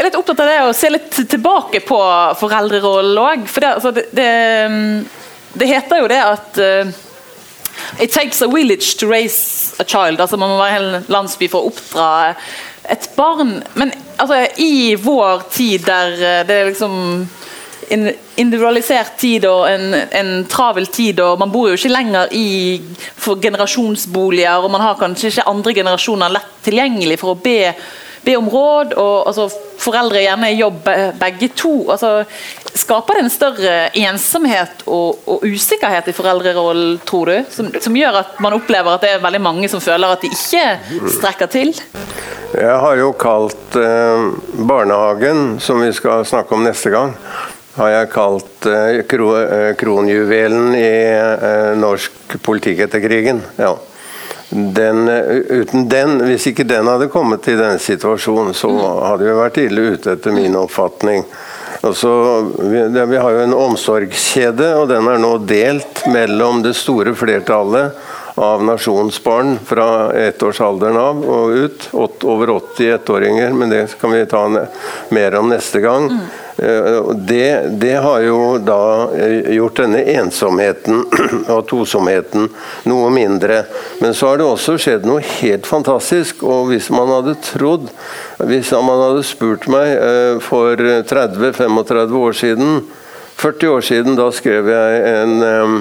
[0.00, 2.00] er litt opptatt av det å se litt tilbake på
[2.40, 3.46] foreldrerollen òg.
[3.50, 4.30] For det, altså, det, det,
[5.54, 6.98] det, heter jo det at uh,
[8.00, 10.20] It takes a village to raise a child.
[10.20, 12.08] Altså Man må være en landsby for å oppdra
[12.90, 13.58] et barn.
[13.74, 16.96] Men altså, i vår tid der eh, det er liksom
[17.90, 22.80] en individualisert tid og en, en, travel tid, og man bor jo ikke lenger i
[23.18, 27.72] generasjonsboliger, og man har kanskje ikke andre generasjoner lett tilgjengelig for å be
[28.24, 29.48] be om råd, og altså,
[29.80, 30.88] foreldre gjerne i jobb
[31.20, 31.74] begge to.
[31.92, 32.24] Altså,
[32.74, 37.36] skaper det en større ensomhet og, og usikkerhet i foreldrerollen, tror du?
[37.50, 40.30] Som, som, gjør at man opplever at det er veldig mange som føler at de
[40.30, 41.74] ikke strekker til?
[42.50, 44.24] Jeg har jo kalt eh,
[44.66, 47.14] barnehagen, som vi skal snakke om neste gang,
[47.76, 53.44] har jeg kalt eh, eh, kronjuvelen i eh, norsk politikk etter krigen.
[53.60, 53.76] Ja
[54.50, 55.08] den,
[55.50, 58.70] uten den, hvis ikke den hadde kommet i denne situasjonen, så
[59.06, 61.24] hadde vi vært ille ute, etter min oppfatning.
[61.80, 62.10] Altså,
[62.58, 67.94] vi, vi har jo en omsorgskjede, og den er nå delt mellom det store flertallet
[68.34, 71.88] av nasjonsbarn fra ettårsalderen av og ut.
[71.92, 74.66] over 80 ettåringer, men det kan vi ta
[75.08, 76.10] mer om neste gang.
[76.10, 76.26] Mm.
[77.14, 81.06] Det, det, har jo da eh, gjort denne ensomheten
[81.54, 82.50] og tosomheten
[82.84, 83.62] noe mindre.
[84.02, 86.44] Men så har det også skjedd noe helt fantastisk.
[86.44, 87.88] Og hvis man hadde trodd
[88.44, 92.82] Hvis man hadde spurt meg eh, for 30-35 år siden
[93.40, 95.76] 40 år siden da skrev jeg en um,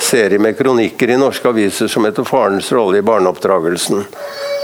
[0.00, 4.04] serie med kronikker i norske aviser som heter 'Farens rolle i barneoppdragelsen'.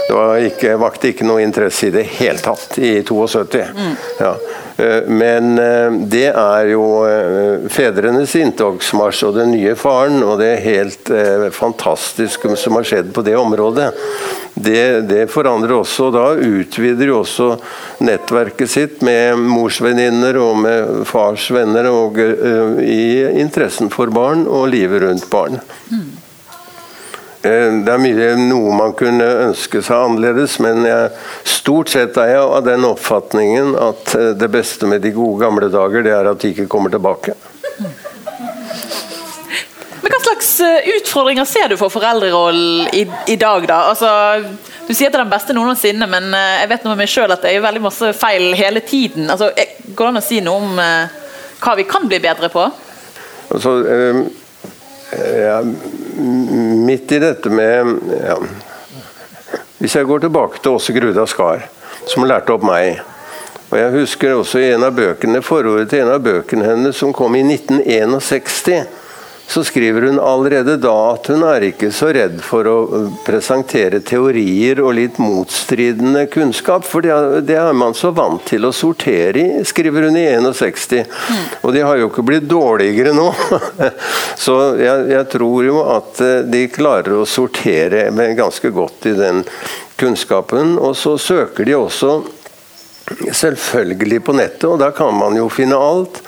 [0.09, 3.65] Det var ikke, vakte ikke noe interesse i det hele tatt i 72.
[3.73, 3.95] Mm.
[4.19, 4.35] Ja.
[4.79, 10.53] Eh, men eh, det er jo eh, fedrenes inntogsmarsj og den nye faren, og det
[10.53, 11.11] er helt
[11.55, 13.89] fantastisk som har skjedd på det området.
[14.53, 17.51] Det, det forandrer også, da utvider jo også
[18.03, 22.19] nettverket sitt med morsvenninner og med fars venner, og
[22.83, 25.61] i interessen for barn og livet rundt barn.
[25.93, 26.28] Mm.
[27.41, 31.11] Eh, det er mye, noe man kunne ønske seg annerledes, men jeg,
[31.47, 35.69] stort sett er jeg av den oppfatningen at eh, det beste med de gode gamle
[35.71, 37.37] dager, det er at de ikke kommer tilbake.
[40.01, 43.69] Men Hva slags eh, utfordringer ser du for foreldrerollen i, i, dag?
[43.71, 43.79] da?
[43.93, 44.11] Altså,
[44.89, 47.37] du sier at det er den beste noensinne, men jeg vet noe med meg selv
[47.37, 49.31] at det er veldig masse feil hele tiden.
[49.31, 49.53] Altså,
[49.87, 50.75] går det an å si noe om
[51.63, 52.67] hva vi kan bli bedre på?
[53.47, 53.77] Altså,
[55.11, 55.61] ja,
[56.85, 58.37] midt i dette med ja,
[59.79, 61.63] Hvis jeg går tilbake til Åse Gruda Skar,
[62.05, 62.99] som lærte opp meg
[63.69, 67.13] og Jeg husker også i en av bøkene, forordet til en av bøkene hennes som
[67.13, 68.87] kom i 1961
[69.49, 73.97] så skriver hun allerede da at hun er ikke så redd for å øh, presentere
[74.05, 79.63] teorier og litt motstridende kunnskap, for det er man så vant til å sortere i,
[79.65, 81.01] skriver hun i 61.
[81.01, 81.41] Mm.
[81.63, 83.25] Og de har jo ikke blitt dårligere nå.
[84.45, 88.05] så jeg, jeg, tror jo at øh, de klarer å sortere
[88.37, 89.41] ganske godt i den
[89.97, 90.77] kunnskapen.
[90.77, 92.19] Og så søker de også
[93.33, 96.21] selvfølgelig på nettet, og da kan man jo finne alt.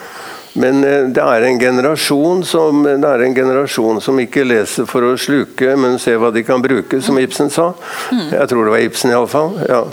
[0.53, 1.95] Men eh, det er,
[2.43, 6.43] som, det er en generasjon som ikke leser for å sluke, men se hva de
[6.43, 7.71] kan bruke, som Ibsen sa.
[8.11, 9.55] Jeg tror det var Ibsen, iallfall.
[9.69, 9.85] Ja.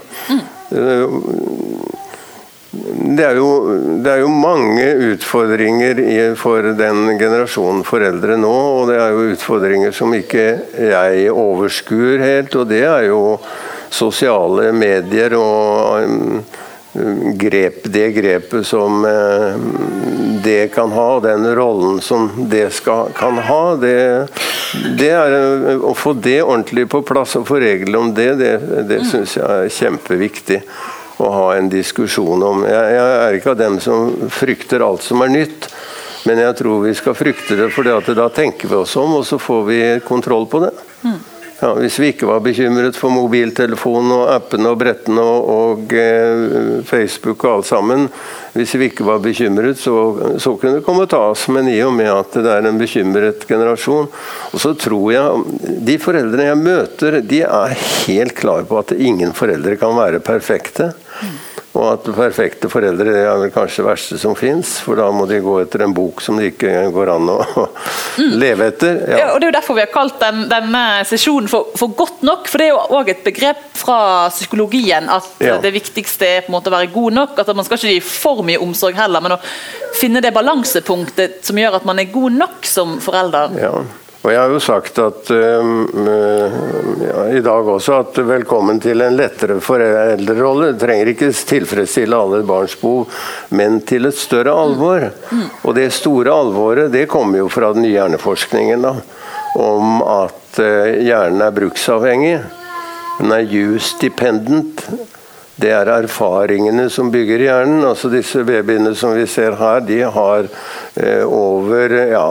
[0.75, 1.07] Eh,
[3.19, 3.49] det er, jo,
[4.05, 9.95] det er jo mange utfordringer for den generasjonen foreldre nå, og det er jo utfordringer
[9.97, 10.45] som ikke
[10.77, 13.23] jeg overskuer helt, og det er jo
[13.89, 16.45] sosiale medier og
[17.35, 19.57] grep, det grepet som eh,
[20.45, 24.29] det kan ha, og den rollen som det skal, kan ha, det,
[24.99, 28.53] det er eh, Å få det ordentlig på plass og få regler om det, det,
[28.89, 29.09] det mm.
[29.11, 30.63] syns jeg er kjempeviktig
[31.19, 32.63] å ha en diskusjon om.
[32.69, 35.67] Jeg, jeg, er ikke av dem som frykter alt som er nytt,
[36.29, 39.41] men jeg tror vi skal frykte det, for da tenker vi oss om, og så
[39.43, 40.71] får vi kontroll på det.
[41.03, 41.19] Mm.
[41.59, 46.85] Ja, hvis vi ikke var bekymret for mobiltelefonen og appene og brettene og, og eh,
[46.87, 48.05] Facebook og alt sammen,
[48.55, 49.97] hvis vi ikke var bekymret, så,
[50.39, 51.49] så kunne det komme og ta oss.
[51.51, 54.07] Men i og med at det er en bekymret generasjon.
[54.53, 59.35] Og så tror jeg De foreldrene jeg møter, de er helt klare på at ingen
[59.35, 60.93] foreldre kan være perfekte.
[61.79, 65.29] Og at perfekte foreldre det er vel kanskje det verste som fins, for da må
[65.31, 67.37] de gå etter en bok som det ikke går an å
[68.19, 68.33] mm.
[68.41, 68.99] leve etter.
[69.05, 69.21] Ja.
[69.21, 69.29] ja.
[69.31, 72.51] og Det er jo derfor vi har kalt den, denne sesjonen for, for, godt nok.
[72.51, 74.01] For det er jo òg et begrep fra
[74.35, 75.61] psykologien at ja.
[75.63, 77.39] det viktigste er på en måte å være god nok.
[77.39, 79.41] at Man skal ikke gi for mye omsorg heller, men å
[79.99, 83.55] finne det balansepunktet som gjør at man er god nok som forelder.
[83.63, 83.73] Ja.
[84.29, 85.69] Og Jeg har jo sagt at uh,
[87.01, 90.75] ja, i dag også at velkommen til en lettere foreldrerolle.
[90.77, 93.09] Trenger ikke tilfredsstille alle barns behov,
[93.57, 95.09] men til et større alvor.
[95.63, 98.85] Og det store alvoret det kommer jo fra den nye hjerneforskningen.
[98.85, 98.93] da,
[99.65, 102.37] Om at uh, hjernen er bruksavhengig.
[103.23, 104.85] Den er use dependent
[105.59, 107.83] det er erfaringene som bygger hjernen.
[107.87, 110.47] altså Disse babyene som vi ser her, de har
[110.95, 112.27] eh, over, ja,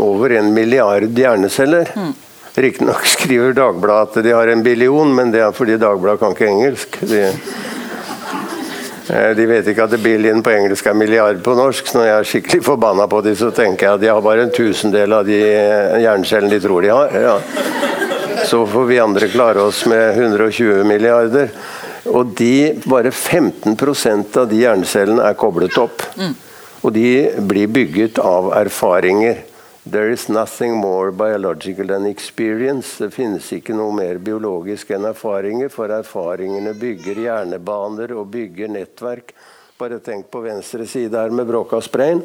[0.00, 1.92] over en milliard hjerneceller.
[1.96, 2.14] Mm.
[2.54, 6.48] Riktignok skriver Dagbladet at de har en billion, men det er fordi Dagbladet kan ikke
[6.48, 6.96] engelsk.
[7.10, 7.20] De,
[9.12, 12.16] eh, de vet ikke at billion på engelsk er milliard på norsk, så når jeg
[12.16, 15.28] er skikkelig forbanna på dem, så tenker jeg at de har bare en tusendel av
[15.28, 17.20] de hjernecellene de tror de har.
[17.28, 17.36] Ja.
[18.48, 21.52] Så får vi andre klare oss med 120 milliarder.
[22.10, 26.02] Og de, bare 15% av de hjernecellene er koblet opp.
[26.18, 26.34] Mm.
[26.82, 27.08] Og de
[27.46, 29.44] blir bygget av erfaringer.
[29.84, 32.98] There is nothing more biological than experience.
[32.98, 39.34] Det finnes ikke noe mer biologisk enn erfaringer, for erfaringene bygger hjernebaner og bygger nettverk.
[39.78, 42.22] Bare tenk på venstre side her med Brokas brain.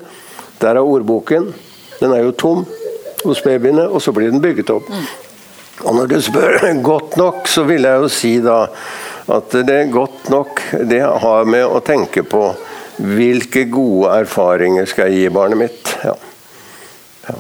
[0.61, 1.49] Der er ordboken.
[1.97, 2.65] Den er jo tom
[3.23, 4.89] hos babyene, og så blir den bygget opp.
[4.89, 5.07] Mm.
[5.85, 6.61] Og når du spør
[6.91, 8.59] godt nok, så vil jeg jo si da
[9.27, 12.43] at det er godt nok Det har med å tenke på
[12.97, 15.91] hvilke gode erfaringer skal jeg gi barnet mitt.
[16.01, 16.15] Ja.
[17.27, 17.35] Ja.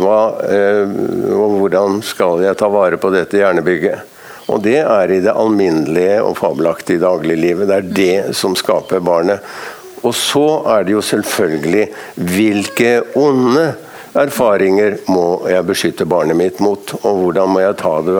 [0.00, 0.94] Hva, eh,
[1.34, 4.06] og hvordan skal jeg ta vare på dette hjernebygget?
[4.50, 7.68] Og det er i det alminnelige og fabelaktige dagliglivet.
[7.68, 9.44] Det er det som skaper barnet.
[10.00, 13.66] Og så er det jo selvfølgelig hvilke onde
[14.18, 16.94] erfaringer må jeg beskytte barnet mitt mot?
[17.02, 18.16] Og hvordan må jeg ta det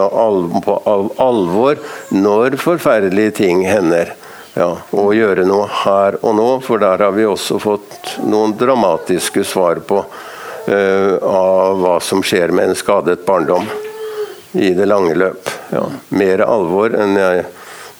[0.64, 1.80] på alvor
[2.14, 4.14] når forferdelige ting hender?
[4.58, 9.44] Ja, og gjøre noe her og nå, for der har vi også fått noen dramatiske
[9.46, 13.68] svar på uh, av hva som skjer med en skadet barndom
[14.58, 15.52] i det lange løp.
[15.70, 15.84] Ja,
[16.18, 17.46] mer alvor enn jeg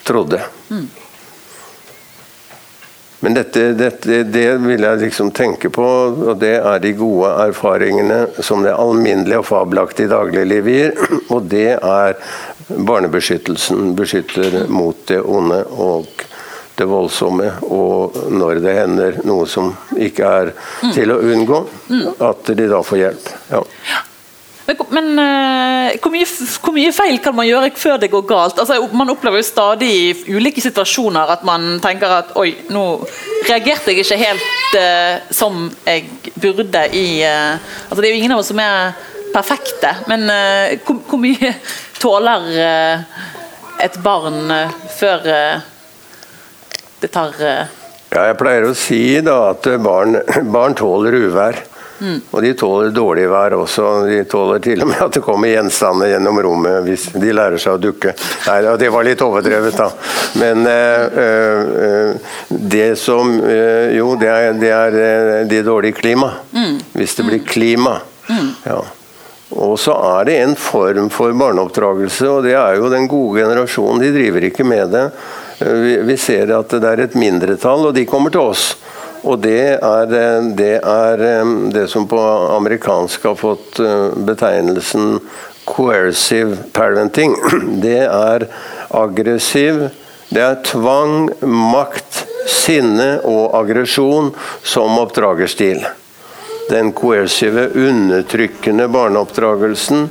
[0.07, 0.43] trodde.
[0.75, 0.89] Mm.
[3.21, 5.87] Men dette, dette, det vil jeg liksom tenke på,
[6.31, 10.97] og det er de gode erfaringene som det alminnelige og fabelaktige dagliglivet gir.
[11.35, 12.17] Og det er
[12.71, 16.25] barnebeskyttelsen beskytter mot det onde og
[16.81, 17.51] det voldsomme.
[17.69, 20.53] Og når det hender noe som ikke er
[20.95, 21.65] til å unngå,
[22.31, 23.35] at de da får hjelp.
[23.53, 23.65] Ja.
[24.71, 26.27] Men, men uh, hvor, mye,
[26.63, 28.61] hvor, mye, feil kan man gjøre før det går galt?
[28.63, 32.85] Altså, man opplever jo stadig i ulike situasjoner at man tenker at oi, nå
[33.49, 36.07] reagerte jeg ikke helt uh, som jeg
[36.37, 37.57] burde i uh,
[37.89, 38.95] altså, Det er jo ingen av oss som er
[39.31, 40.27] perfekte, men
[40.83, 41.53] hvor, hvor, mye
[42.03, 42.49] tåler
[43.79, 44.51] et barn
[44.97, 45.23] før
[47.01, 50.19] det tar Ja, jeg pleier å si da at barn,
[50.51, 51.63] barn tåler uvær.
[52.01, 52.21] Mm.
[52.31, 53.89] Og de tåler dårlig vær også.
[54.09, 57.77] De tåler til og med at det kommer gjenstander gjennom rommet hvis de lærer seg
[57.77, 58.15] å dukke.
[58.47, 59.91] Nei, det var litt overdrevet, da.
[60.41, 66.33] Men øh, øh, det som øh, Jo, det er, det er det dårlige klima.
[66.55, 66.81] Mm.
[66.97, 67.99] Hvis det blir klima.
[68.31, 68.49] Mm.
[68.65, 68.81] Ja.
[69.51, 74.03] Og så er det en form for barneoppdragelse, og det er jo den gode generasjonen.
[74.03, 75.07] De driver ikke med det.
[75.61, 78.69] Vi, vi ser at det er et mindretall, og de kommer til oss.
[79.23, 82.21] Og det er, eh, det er, eh, det som på
[82.57, 85.21] amerikansk har fått eh, betegnelsen
[85.65, 87.37] coercive parenting.
[87.85, 88.49] Det er
[88.91, 89.91] aggressiv.
[90.31, 94.33] Det er tvang, makt, sinne og aggresjon
[94.67, 95.85] som oppdragerstil
[96.71, 100.09] den coercive, undertrykkende barneoppdragelsen,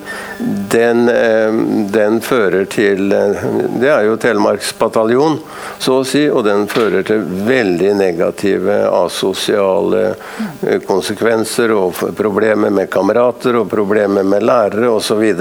[0.71, 1.53] den, eh,
[1.91, 3.45] den, fører til eh,
[3.79, 5.39] Det er jo Telemarksbataljon,
[5.79, 12.91] så å si, og den fører til veldig negative asosiale eh, konsekvenser og problemer med
[12.91, 15.25] kamerater og problemer med lærere osv.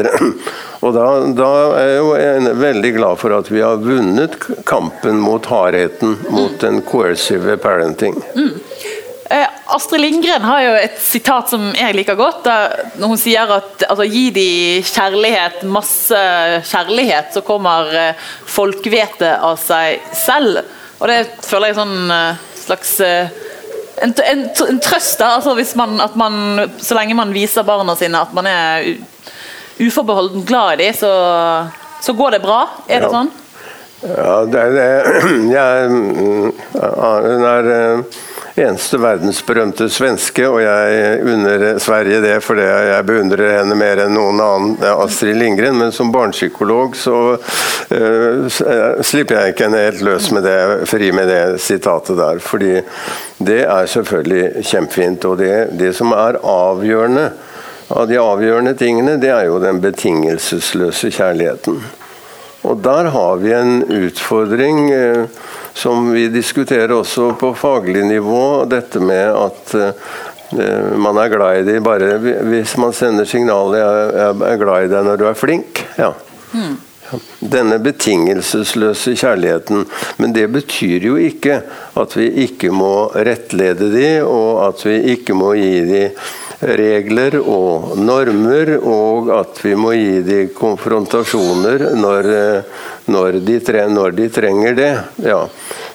[0.79, 1.05] Og da,
[1.35, 4.37] da er jeg jo veldig glad for at vi har vunnet
[4.69, 8.15] kampen mot hardheten, mot den coercive parenting.
[8.37, 8.53] Mm.
[9.29, 12.47] Eh, Astrid Lindgren har jo et sitat som jeg liker godt.
[12.97, 14.49] når Hun sier at altså, gi de
[14.88, 16.21] kjærlighet, masse
[16.71, 20.62] kjærlighet, så kommer eh, folkevete av seg selv.
[20.99, 25.97] Og det føler jeg sånn eh, slags en, en, en trøst da, altså hvis man,
[26.01, 28.87] at man, så lenge man viser barna sine at man er
[29.83, 31.12] uforbeholden glad i dem, så,
[32.05, 32.62] så går det bra.
[32.88, 33.31] Er det sånn?
[34.07, 34.88] Ja, det er det.
[35.57, 37.71] Jeg, mm, hun er
[38.62, 44.42] eneste verdensberømte svenske, og jeg unner Sverige det fordi jeg beundrer henne mer enn noen
[44.42, 45.79] annen, Astrid Lindgren.
[45.81, 48.59] Men som barnepsykolog så uh,
[49.05, 50.59] slipper jeg ikke henne helt løs med det,
[50.90, 52.42] fri med det sitatet der.
[52.42, 52.75] Fordi
[53.38, 55.29] det er selvfølgelig kjempefint.
[55.29, 57.31] Og det, det som er avgjørende
[57.88, 61.81] av de avgjørende tingene, det er jo den betingelsesløse kjærligheten.
[62.66, 64.88] Og der har vi en utfordring.
[64.94, 65.27] Uh,
[65.79, 68.64] som vi diskuterer også på faglig nivå.
[68.71, 74.42] Dette med at uh, man er glad i dem bare hvis man sender signalet 'jeg
[74.51, 75.83] er glad i deg når du er flink'.
[75.99, 76.12] Ja.
[76.53, 76.77] Mm.
[77.38, 79.87] Denne betingelsesløse kjærligheten.
[80.16, 81.61] Men det betyr jo ikke
[81.97, 86.18] at vi ikke må rettlede dem, og at vi ikke må gi dem
[86.61, 92.81] regler og normer, og at vi må gi dem konfrontasjoner når, eh,
[93.14, 93.59] når, de,
[93.92, 94.92] når de, trenger det.
[95.23, 95.44] Ja.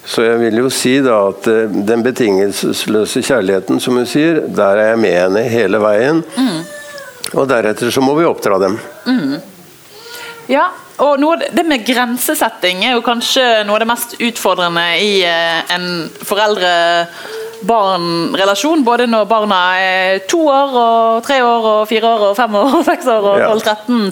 [0.06, 4.80] Så jeg vil jo si da at eh, den betingelsesløse kjærligheten, som hun sier, der
[4.80, 6.24] er jeg med henne hele veien.
[6.38, 6.64] Mm.
[7.34, 8.80] Og deretter så må vi oppdra dem.
[9.08, 9.36] Mm.
[10.52, 10.70] Ja,
[11.04, 15.76] og noe, Det med grensesetting er jo kanskje noe av det mest utfordrende i eh,
[15.76, 15.88] en
[16.24, 16.74] foreldre
[17.68, 22.58] barn-relasjon, både når barna er to år, og tre år, og fire år, og fem
[22.60, 24.12] år, og seks år og 12-13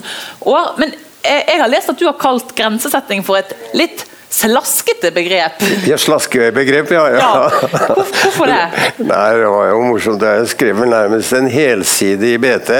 [0.54, 0.72] år.
[0.80, 5.60] Men jeg har lest at du har kalt grensesetting for et litt slaskete begrep.
[5.86, 7.04] Ja, slaskebegrep, ja.
[7.12, 7.28] ja.
[7.60, 7.94] ja.
[7.94, 8.62] Hvorfor det?
[9.04, 10.24] Nei, Det var jo morsomt.
[10.24, 12.72] Jeg skrev nærmest en helside i BT.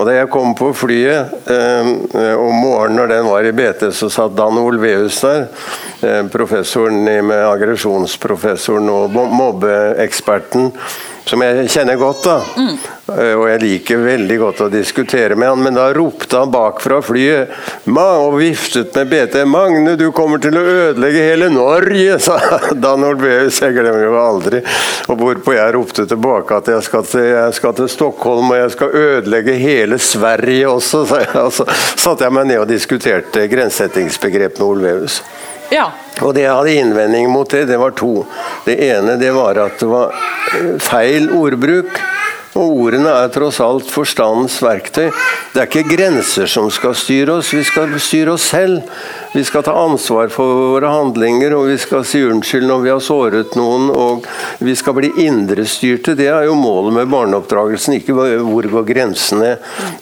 [0.00, 1.88] Og Da jeg kom på flyet eh,
[2.40, 5.42] om morgenen når den var i BT, så satt Dan Olveus der.
[6.00, 10.70] Eh, professoren med aggresjonsprofessoren og mobbeeksperten
[11.28, 12.24] som jeg kjenner godt.
[12.24, 12.38] da.
[12.56, 12.78] Mm.
[13.10, 17.00] Og jeg liker veldig godt å diskutere med han, men da ropte han bak fra
[17.02, 17.50] flyet
[17.90, 19.44] og viftet med BT.
[19.44, 22.38] 'Magne, du kommer til å ødelegge hele Norge', sa
[22.72, 23.60] Dan Olveus.
[23.60, 24.62] Jeg glemmer jo aldri.
[25.10, 28.74] Og hvorpå jeg ropte tilbake at jeg skal, til, jeg skal til Stockholm, og jeg
[28.76, 31.04] skal ødelegge hele Sverige også.
[31.10, 35.22] Så jeg, så satte jeg meg ned og diskuterte grensesettingsbegrep med Olveus.
[35.70, 35.90] Ja.
[36.20, 38.24] Og det jeg hadde innvending mot det, det var to.
[38.66, 40.16] Det ene det var at det var
[40.58, 42.00] eh, feil ordbruk.
[42.58, 45.10] Og ordene er tross alt forstandens verktøy.
[45.52, 48.82] Det er ikke grenser som skal styre oss, vi skal styre oss selv.
[49.32, 53.02] Vi skal ta ansvar for våre handlinger, og vi skal si unnskyld når vi har
[53.04, 53.86] såret noen.
[53.94, 54.26] Og
[54.58, 56.16] vi skal bli indrestyrte.
[56.18, 59.52] Det er jo målet med barneoppdragelsen, ikke hvor går grensene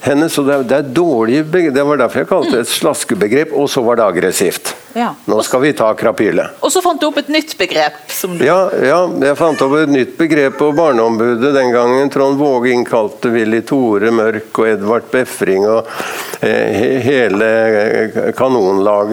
[0.01, 0.33] hennes.
[0.33, 4.01] Så det er, dårlige Det var derfor jeg kalte det et slaskebegrep, og så var
[4.01, 4.73] det aggressivt.
[4.97, 5.13] Ja.
[5.25, 6.49] Nå skal vi ta krapyle.
[6.65, 8.01] Og så fant du opp et nytt begrep.
[8.09, 8.47] Som du...
[8.47, 12.09] Ja, ja, jeg fant opp et nytt begrep på Barneombudet den gangen.
[12.11, 15.93] Trond Våge innkalte Willy Tore Mørk og Edvard Befring og
[16.41, 18.19] eh, hele eh,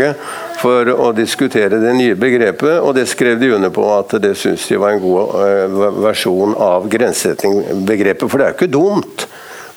[0.06, 4.36] kanonlaget for å diskutere det nye begrepet, og det skrev de under på at det
[4.38, 9.28] syntes de var en god eh, versjon av grensesettingbegrepet, for det er jo ikke dumt.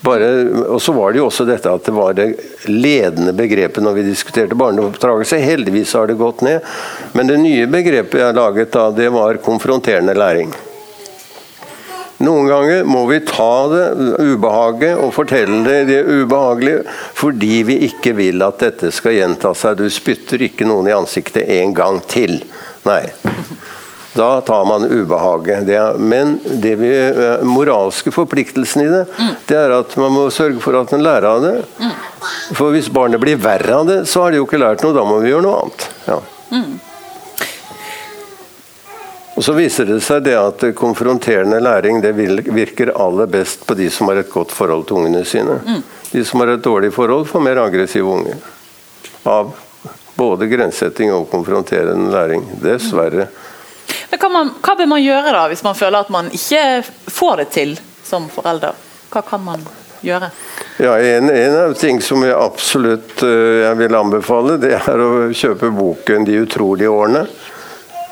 [0.01, 0.29] Bare,
[0.71, 2.29] og så var det jo også dette at det var det
[2.71, 5.41] ledende begrepet når vi diskuterte barneoppdragelse.
[5.43, 6.63] Heldigvis har det gått ned.
[7.19, 10.55] Men det nye begrepet jeg laget da, det var konfronterende læring.
[12.19, 13.85] Noen ganger må vi ta det
[14.19, 16.83] ubehaget og fortelle det, det ubehagelige
[17.19, 19.79] fordi vi ikke vil at dette skal gjenta seg.
[19.79, 22.41] Du spytter ikke noen i ansiktet en gang til.
[22.89, 23.05] Nei.
[24.19, 25.67] Da tar man ubehaget.
[25.69, 29.33] Det er, men det vi, eh, moralske forpliktelsen i det, mm.
[29.47, 31.55] det er at man må sørge for at en lærer av det.
[31.79, 31.95] Mm.
[32.59, 34.97] For hvis barnet blir verre av det, så har de jo ikke lært noe.
[34.97, 35.89] Da må vi gjøre noe annet.
[36.09, 36.21] Ja.
[39.39, 43.87] Og Så viser det seg det at konfronterende læring det virker aller best på de
[43.91, 45.61] som har et godt forhold til ungene sine.
[45.63, 45.85] Mm.
[46.11, 48.41] De som har et dårlig forhold, får mer aggressive unger.
[49.23, 49.53] Av
[50.19, 52.43] både grensesetting og konfronterende læring.
[52.65, 53.29] Dessverre.
[54.11, 56.65] Men man, hva bør man gjøre da, hvis man føler at man ikke
[57.21, 57.77] får det til
[58.11, 58.75] som forelder?
[59.15, 59.63] Hva kan man
[60.03, 60.33] gjøre?
[60.83, 65.31] Ja, en, en av ting som jeg absolutt uh, jeg vil anbefale, det er å
[65.31, 67.27] kjøpe boken 'De utrolige årene'.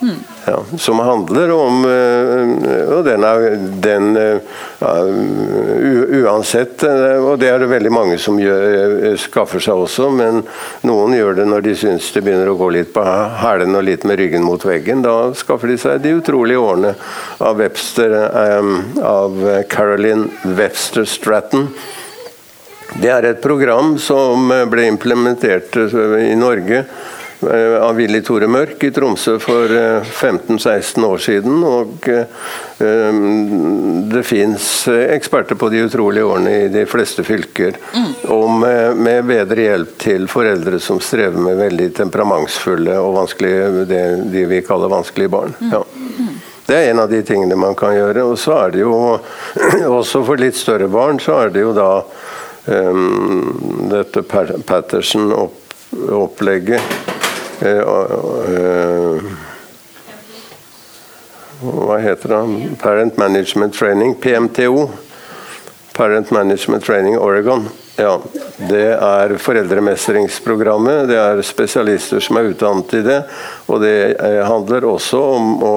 [0.06, 0.35] Mm.
[0.48, 3.46] Ja, som handler om eh, Og den er
[3.82, 4.92] den ja,
[6.20, 8.76] uansett eh, Og det er det veldig mange som gjør,
[9.08, 10.44] eh, skaffer seg også, men
[10.86, 13.02] noen gjør det når de syns det begynner å gå litt på
[13.42, 15.02] hælene og litt med ryggen mot veggen.
[15.02, 16.94] Da skaffer de seg De utrolige årene
[17.42, 18.14] av Webster,
[19.02, 19.42] av
[19.72, 21.66] Caroline Webster Stratton.
[23.02, 27.15] Det er et program som ble implementert i Norge Eh,
[27.82, 31.64] av Willy Tore Mørk i Tromsø for 15-16 eh, år siden.
[31.64, 32.26] Og eh,
[34.12, 37.72] det fins eksperter på de utrolige årene i de fleste fylker.
[37.94, 38.12] Mm.
[38.34, 44.02] Og med, med, bedre hjelp til foreldre som strever med veldig temperamentsfulle og vanskelige, det
[44.32, 45.52] de vi kaller vanskelige barn.
[45.60, 45.72] Mm.
[45.72, 45.82] Ja.
[46.66, 48.22] Det er en av de tingene man kan gjøre.
[48.26, 49.18] Og så er det jo
[50.00, 52.02] også for litt større barn, så er det jo da
[52.66, 57.05] um, dette Patterson-opplegget Eh, eh,
[61.60, 62.76] hva heter det?
[62.82, 64.90] Parent Management Training, PMTO.
[65.92, 67.68] Parent Management Training Oregon.
[67.96, 68.20] Ja,
[68.56, 71.08] Det er foreldremestringsprogrammet.
[71.08, 73.22] Det er spesialister som er utdannet i det.
[73.72, 75.76] Og det eh, handler også om å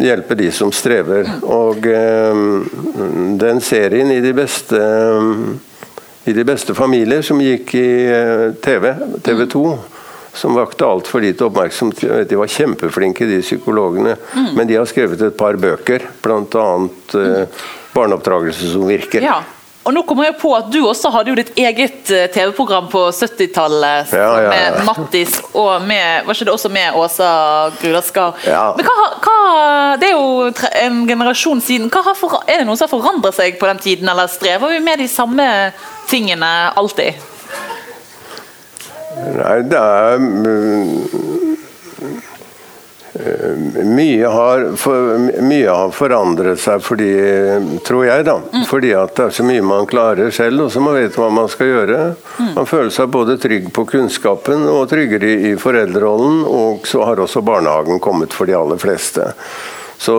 [0.00, 1.28] hjelpe de som strever.
[1.44, 1.84] Og
[3.36, 4.80] den serien i de beste
[6.24, 7.90] i de beste familier som gikk i
[8.64, 8.94] TV,
[9.26, 9.91] TV 2
[10.34, 12.28] som vakte altfor lite oppmerksomhet.
[12.28, 14.16] De var kjempeflinke, de psykologene.
[14.34, 14.52] Mm.
[14.56, 16.68] Men de har skrevet et par bøker, bl.a.
[17.14, 19.20] Eh, 'Barneoppdragelse som virker'.
[19.20, 19.42] Ja.
[19.82, 23.02] Og nå kommer jeg på at Du også hadde jo ditt eget eh, TV-program på
[23.10, 24.50] 70-tallet ja, ja, ja.
[24.52, 27.32] med Mattis og med, var ikke det også med Åsa
[27.80, 28.38] Grudaskar?
[28.78, 29.38] Men hva, hva,
[29.98, 30.52] Det er jo
[30.84, 31.90] en generasjon siden.
[31.90, 35.02] For, er det noen som har forandret seg på den tiden, eller strever vi med
[35.02, 35.48] de samme
[36.10, 37.18] tingene alltid?
[39.12, 40.18] Nei, det er
[43.84, 47.10] mye har, for, mye har, forandret seg fordi,
[47.84, 48.38] tror jeg, da.
[48.40, 48.64] Mm.
[48.68, 51.50] Fordi at det er så mye man klarer selv, og så man vet hva man
[51.52, 52.00] skal gjøre.
[52.38, 52.54] Mm.
[52.56, 56.42] Man føler seg både trygg på kunnskapen og tryggere i, i foreldrerollen.
[56.48, 59.28] Og så har også barnehagen kommet for de aller fleste.
[60.02, 60.14] Så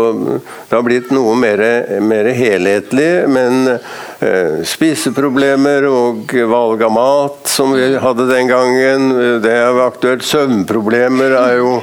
[0.69, 1.59] det har blitt noe mer,
[1.99, 3.09] mer helhetlig.
[3.27, 9.09] Men eh, spiseproblemer og valg av mat, som vi hadde den gangen,
[9.43, 10.23] det er aktuelt.
[10.23, 11.73] Søvnproblemer er jo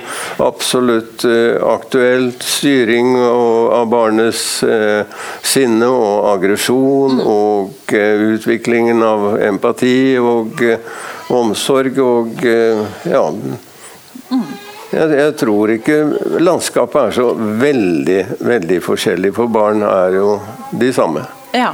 [0.41, 2.41] absolutt eh, aktuelt.
[2.41, 5.05] Styring og, av barnets eh,
[5.45, 7.21] sinne og aggresjon.
[7.21, 10.65] Og eh, utviklingen av empati og
[11.37, 13.27] omsorg og ja.
[14.91, 15.97] Jeg, jeg, tror ikke
[16.43, 20.33] landskapet er så veldig, veldig forskjellig, for barn er jo
[20.81, 21.23] de samme.
[21.55, 21.69] Ja.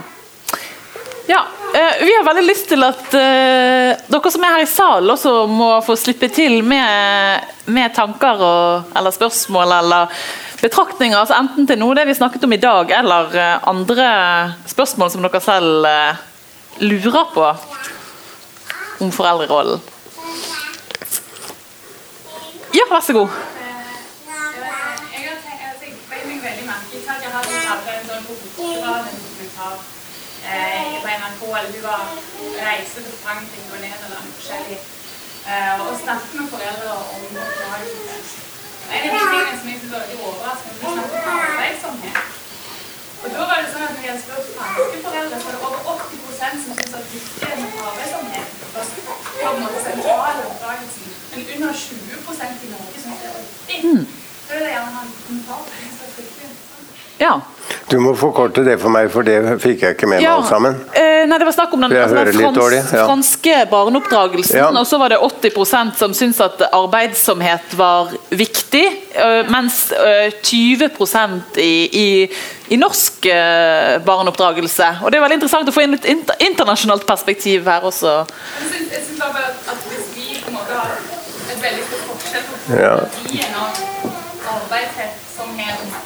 [1.30, 1.40] ja
[1.72, 5.32] eh, vi har veldig lyst til at uh, dere som er her i salen også
[5.48, 10.22] må få slippe til med, med tanker og, eller spørsmål eller
[10.60, 11.16] betraktninger.
[11.16, 14.12] Altså enten til noe det vi snakket om i dag, eller uh, andre
[14.68, 16.24] spørsmål som dere selv uh,
[16.84, 17.48] lurer på
[19.00, 19.95] om foreldrerollen.
[22.74, 23.28] Ja, vær så god.
[30.46, 32.02] Eh, på NRK, eller hun var
[32.68, 34.78] reiste til Frankrike og Nederland forskjellig,
[35.50, 38.16] eh, og snakket med foreldre om oppdragelse.
[38.94, 42.35] En av de tingene som jeg syntes var veldig overraskende, var snakket om arbeidsomhet.
[43.26, 45.62] Og da var det sånn at Når vi hadde spurt franske foreldre, så var det
[45.66, 48.84] over 80% som syntes at viktigheten av arbeidsomhet var
[49.86, 51.10] sentral oppdragelsen.
[51.32, 53.78] Men under 20% i Norge syntes det var viktig.
[54.46, 55.60] Så vil jeg gjerne ha en kommentar.
[57.18, 57.34] Ja.
[57.86, 60.74] Du må forkorte det for meg, for det fikk jeg ikke med meg alt sammen.
[60.90, 63.04] Eh, nei, Det var snakk om den, altså, den frans, dårlig, ja.
[63.06, 64.70] franske barneoppdragelsen, ja.
[64.80, 68.82] og så var det 80% som syntes at arbeidsomhet var viktig,
[69.14, 70.90] øh, mens øh, 20
[71.62, 71.70] i,
[72.00, 72.08] i,
[72.74, 74.88] i norsk øh, barneoppdragelse.
[75.04, 78.16] Og Det er veldig interessant å få inn et inter, internasjonalt perspektiv her også.
[78.26, 80.98] Jeg synes, jeg synes bare at Hvis vi på en måte har
[81.54, 82.98] et veldig stort forskjell på ja.
[83.06, 83.70] verdien av
[84.58, 86.05] arbeidsomhet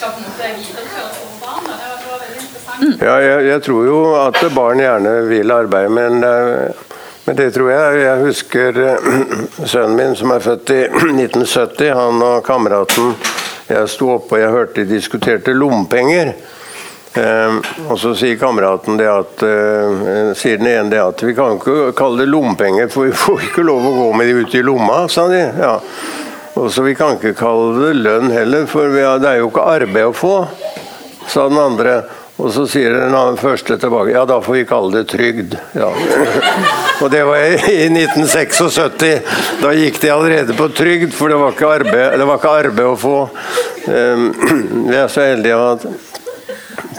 [0.00, 1.72] skal på en måte videreføres over barna.
[1.80, 2.82] Det var, det var veldig interessant.
[2.82, 2.94] Mm.
[3.06, 6.86] Ja, jeg, jeg, tror jo at barn gjerne vil arbeide, men, eh,
[7.26, 7.98] men det tror jeg.
[8.00, 9.10] Jeg husker eh,
[9.72, 10.78] sønnen min som er født i
[11.26, 11.90] 1970.
[11.98, 13.12] Han og kameraten
[13.68, 16.32] Jeg sto oppe og jeg hørte de diskuterte lommepenger.
[17.20, 21.60] Eh, og så sier kameraten det at eh, sier den ene det at vi kan
[21.60, 24.64] ikke kalle det lommepenger, for vi får ikke lov å gå med de ute i
[24.64, 25.44] lomma, sa de.
[25.60, 25.76] Ja.
[26.68, 30.16] Så Vi kan ikke kalle det lønn heller, for det er jo ikke arbeid å
[30.16, 30.34] få,
[31.30, 32.00] sa den andre.
[32.40, 35.56] Og så sier den første tilbake ja, da får vi kalle det trygd.
[35.76, 35.90] Ja.
[37.02, 38.60] Og det var i 1976.
[39.60, 42.96] Da gikk de allerede på trygd, for det var ikke arbeid, var ikke arbeid å
[43.00, 43.16] få.
[43.92, 44.30] Ehm,
[44.90, 45.76] vi er så heldige å ha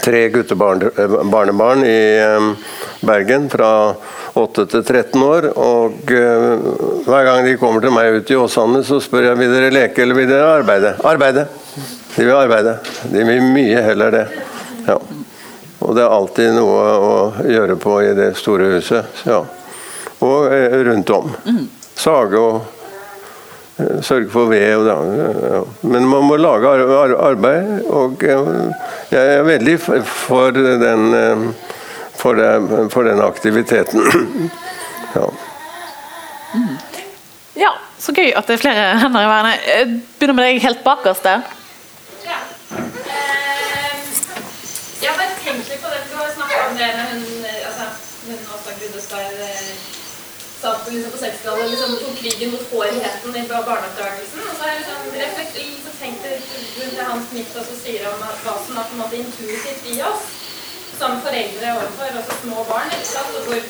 [0.02, 2.54] tre guttebarnebarn i ehm,
[3.02, 3.94] Bergen fra
[4.38, 5.48] 8 til 13 år.
[5.58, 6.66] Og uh,
[7.06, 10.04] hver gang de kommer til meg ut i Åsane, så spør jeg vil dere leke
[10.04, 10.94] eller vil dere arbeide.
[11.08, 11.46] Arbeide!
[12.12, 12.76] De vil arbeide.
[13.10, 14.26] De vil mye heller det.
[14.86, 14.98] Ja.
[15.82, 17.16] Og det er alltid noe å
[17.48, 19.24] gjøre på i det store huset.
[19.26, 19.40] Ja.
[20.22, 21.34] Og uh, rundt om.
[21.98, 22.62] Sage og
[23.80, 24.68] uh, sørge for ved.
[24.78, 25.26] Og det,
[25.56, 25.64] ja.
[25.90, 26.70] Men man må lage
[27.18, 31.52] arbeid, og jeg er veldig for den
[32.22, 34.00] for, det, for den aktiviteten.
[35.14, 35.30] ja.
[36.54, 36.76] Mm.
[37.54, 37.72] ja.
[37.98, 39.64] så gøy at det er flere hender i verden.
[39.66, 41.42] Jeg begynner med deg helt bakerst der.
[42.26, 42.38] Ja.
[42.78, 43.96] Eh,
[45.02, 47.88] jeg har tenkt litt på det, du har snakka om det med hun, altså,
[48.26, 49.72] hun Åsta Grudestad eh,
[50.62, 54.46] sa liksom på 60-tallet liksom, tok krigen mot hårheten i barneoppdragelsen.
[54.46, 56.30] Og så har jeg liksom, reflekt, liksom tenkt
[56.78, 59.98] rundt det Hans Smith også sier om hva som er på en måte intuitivt i
[60.06, 60.30] oss
[61.02, 62.88] som foreldre overfor også små barn.
[62.96, 63.32] ikke sant?
[63.38, 63.60] Og hvor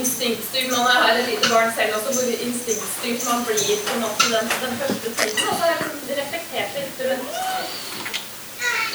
[0.00, 4.02] instinktstyrt man er her et lite barn selv også, hvor instinktstyrt man blir på en
[4.06, 5.44] måte den, den første tiden.
[5.50, 7.28] Og så har jeg reflektert litt rundt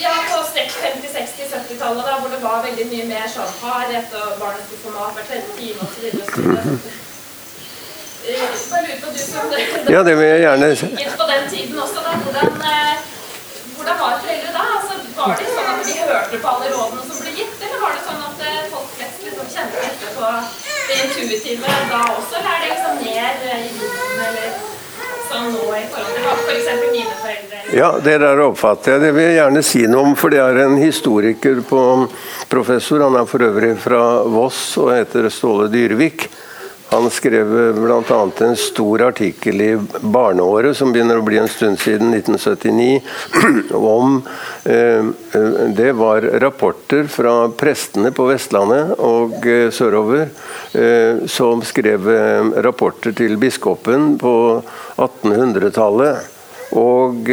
[0.05, 4.39] ja, på 50-, 60-, 70-tallet, da, hvor det var veldig mye mer sånn hardhet, og
[4.41, 6.05] barnet skulle få mat hver tredje time osv.
[8.71, 9.53] Bare lurer på du som
[9.93, 10.67] Ja, det vil jeg gjerne
[11.21, 12.11] På den tiden også, da.
[12.23, 13.18] Hvordan, eh,
[13.79, 14.63] hvordan var foreldre da?
[14.77, 17.93] Altså, var det sånn at de hørte på alle rådene som ble gitt, eller var
[17.95, 20.31] det sånn at eh, folk flest liksom kjente etter på
[20.89, 24.59] det intuitive da også, eller er det liksom mer eh, i vinden, eller
[25.29, 26.67] sånn nå i forhold til f.eks.
[26.67, 27.63] For mine foreldre?
[27.77, 29.03] Ja, det der oppfatter jeg.
[29.05, 31.81] Det vil jeg gjerne si noe om, for det er en historiker på
[32.51, 36.27] professor, han er for øvrig fra Voss og heter Ståle Dyrvik.
[36.89, 38.31] Han skrev bl.a.
[38.39, 43.01] en stor artikkel i Barneåret, som begynner å bli en stund siden, 1979,
[43.77, 44.15] om
[44.65, 45.11] eh,
[45.77, 50.31] Det var rapporter fra prestene på Vestlandet og eh, sørover
[50.73, 52.09] eh, som skrev
[52.65, 54.33] rapporter til biskopen på
[54.97, 56.25] 1800-tallet.
[56.79, 57.29] Og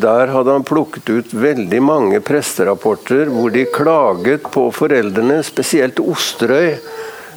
[0.00, 6.78] Der hadde han plukket ut veldig mange presterapporter hvor de klaget på foreldrene, spesielt Osterøy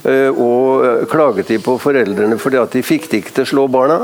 [0.05, 3.67] og eh, klaget de på foreldrene fordi at de fikk de ikke til å slå
[3.71, 3.99] barna.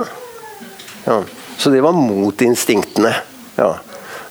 [1.05, 1.21] Ja.
[1.57, 3.13] Så det var mot instinktene.
[3.59, 3.75] Ja.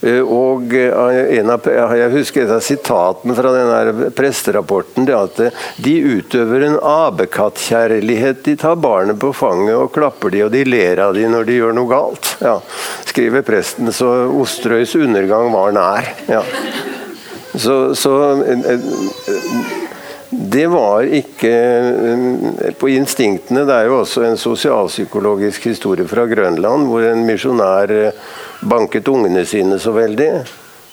[0.00, 5.04] Eh, og av, Jeg husker et av sitatene fra denne presterapporten.
[5.06, 5.40] det at
[5.76, 8.42] De utøver en apekattkjærlighet.
[8.44, 11.58] De tar barnet på fanget og klapper de, og de ler av de når de
[11.60, 12.36] gjør noe galt.
[12.40, 12.58] Ja.
[13.04, 16.14] Skriver presten, så Osterøys undergang var nær.
[16.30, 16.42] Ja.
[17.50, 18.14] Så, så
[20.40, 23.66] det var ikke eh, på instinktene.
[23.68, 28.30] Det er jo også en sosialpsykologisk historie fra Grønland, hvor en misjonær eh,
[28.64, 30.30] banket ungene sine så veldig.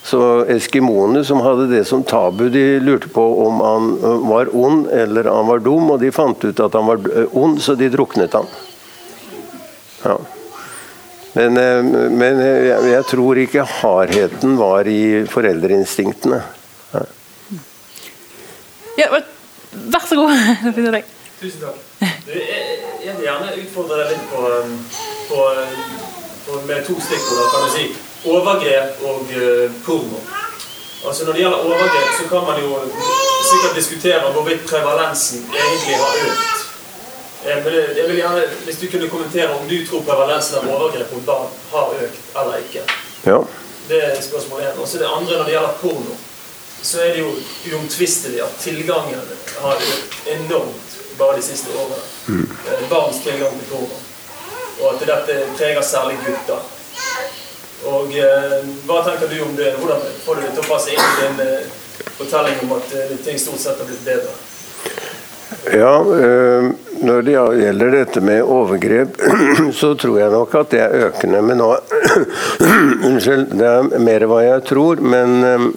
[0.07, 0.19] Så
[0.51, 5.31] eskimoene som hadde det som tabu, de lurte på om han eh, var ond eller
[5.31, 8.51] han var dum, og de fant ut at han var ond, så de druknet han.
[10.03, 10.17] Ja.
[11.37, 11.53] Men,
[12.17, 16.43] men jeg, jeg tror ikke hardheten var i foreldreinstinktene.
[18.97, 19.19] Ja.
[19.93, 20.31] Vær så god.
[21.41, 21.75] Tusen takk.
[22.25, 24.71] Du, jeg, jeg vil gjerne utfordre deg litt på, um,
[25.29, 25.43] på,
[26.47, 27.51] på, med to stikkord.
[27.53, 27.85] kan du si.
[28.27, 30.21] Overgrep og uh, porno.
[31.05, 32.79] Altså Når det gjelder overgrep, så kan man jo
[33.51, 36.65] sikkert diskutere hvorvidt prevalensen egentlig har økt.
[37.45, 41.13] Jeg vil, jeg vil gjerne, Hvis du kunne kommentere om du tror prevalensen av overgrep
[41.13, 42.81] mot barn har økt eller ikke.
[43.29, 43.39] Ja.
[43.89, 44.81] Det er spørsmål én.
[44.81, 46.17] Og så det andre når det gjelder porno,
[46.81, 47.31] så er det jo
[47.71, 49.21] uomtvistelig at tilgangen
[49.61, 52.01] har økt enormt bare de siste årene.
[52.27, 52.49] Mm.
[52.89, 54.01] Barns tilgang til porno.
[54.81, 56.65] Og at dette preger særlig gutter.
[57.87, 59.73] Og eh, Hva tenker du om det?
[59.79, 63.15] Hvordan får du det til å passe inn i din eh, fortelling om at eh,
[63.25, 64.35] ting stort sett har blitt bedre?
[65.73, 66.71] Ja, øh,
[67.01, 69.17] Når det gjelder dette med overgrep,
[69.79, 71.41] så tror jeg nok at det er økende.
[71.41, 71.67] Men nå
[73.07, 75.67] Unnskyld, det er mer hva jeg tror, men øh,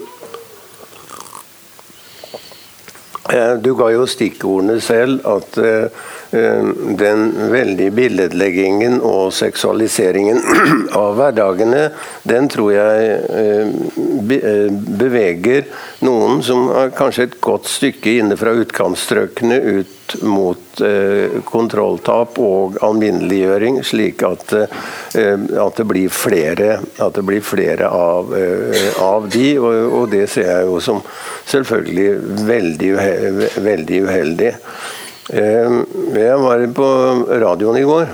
[3.65, 5.21] Du ga jo stikkordene selv.
[5.29, 10.39] At uh, den veldige billedleggingen og seksualiseringen
[11.03, 11.89] av hverdagene,
[12.23, 14.69] den tror jeg uh,
[15.01, 15.67] beveger
[16.07, 22.79] noen som er kanskje et godt stykke inne fra utkantstrøkene ut mot eh, kontrolltap og
[22.85, 29.29] alminneliggjøring, slik at, eh, at, det blir flere, at det blir flere av, eh, av
[29.31, 29.49] de.
[29.59, 31.03] Og, og, det ser jeg jo som
[31.51, 32.09] selvfølgelig
[32.49, 32.95] veldig,
[33.69, 34.55] veldig uheldig.
[35.31, 36.87] Jeg var på
[37.39, 38.09] radioen i går,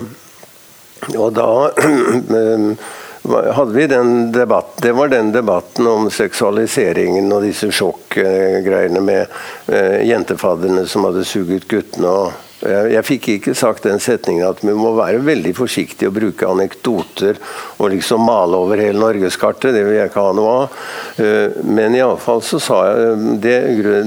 [1.16, 1.48] og da
[3.56, 9.24] hadde vi den debatten Det var den debatten om seksualiseringen og disse sjokkgreiene med
[9.66, 12.06] eh, jentefadderne som hadde suget guttene.
[12.06, 16.16] og jeg, jeg fikk ikke sagt den setningen at vi må være veldig forsiktige og
[16.16, 17.36] bruke anekdoter
[17.76, 19.74] og liksom male over hele norgeskartet.
[19.76, 20.80] Det vil jeg ikke ha noe av.
[21.20, 23.58] Eh, men iallfall så sa jeg det,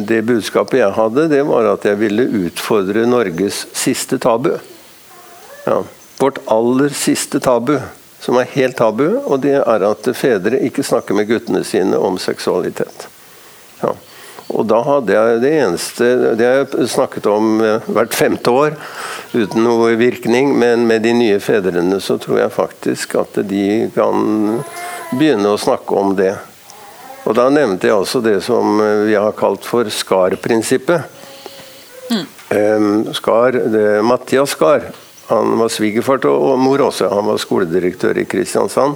[0.10, 4.56] det budskapet jeg hadde, det var at jeg ville utfordre Norges siste tabu.
[5.68, 5.84] Ja,
[6.20, 7.78] vårt aller siste tabu
[8.20, 12.18] som er helt tabu, og det er at fedre ikke snakker med guttene sine om
[12.20, 13.08] seksualitet.
[13.80, 13.94] Ja.
[14.50, 16.08] Og da hadde jeg det eneste
[16.40, 18.78] Det har jeg snakket om eh, hvert femte år
[19.30, 24.56] uten noe virkning, men med de nye fedrene så tror jeg faktisk at de kan
[25.12, 26.32] begynne å snakke om det.
[27.30, 31.06] Og da nevnte jeg også det som vi har kalt for SKAR-prinsippet.
[32.10, 33.06] Mm.
[33.14, 34.88] Skar, det, Mathias Skar
[35.30, 37.06] han var svigerfar og mor også.
[37.14, 38.96] Han var skoledirektør i Kristiansand.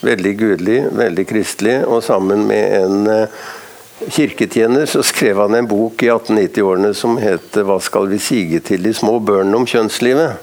[0.00, 1.74] Veldig gudelig, veldig kristelig.
[1.84, 3.42] Og sammen med en eh,
[4.04, 8.82] kirketjener så skrev han en bok i 1890-årene som het 'Hva skal vi sige til
[8.82, 10.36] de små børnene om kjønnslivet'?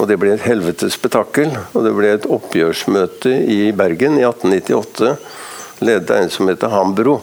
[0.00, 1.52] Og Det ble et helvetes spetakkel.
[1.74, 5.16] Og det ble et oppgjørsmøte i Bergen i 1898
[5.78, 7.20] ledet av en som heter Hambro.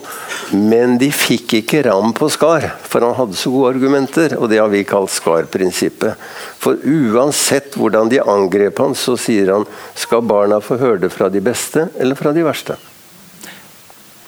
[0.51, 4.37] Men de fikk ikke ram på Skar, for han hadde så gode argumenter.
[4.37, 6.15] Og det har vi kalt Skar-prinsippet.
[6.59, 11.29] For uansett hvordan de angrep han, så sier han skal barna få høre det fra
[11.29, 12.77] de beste eller fra de verste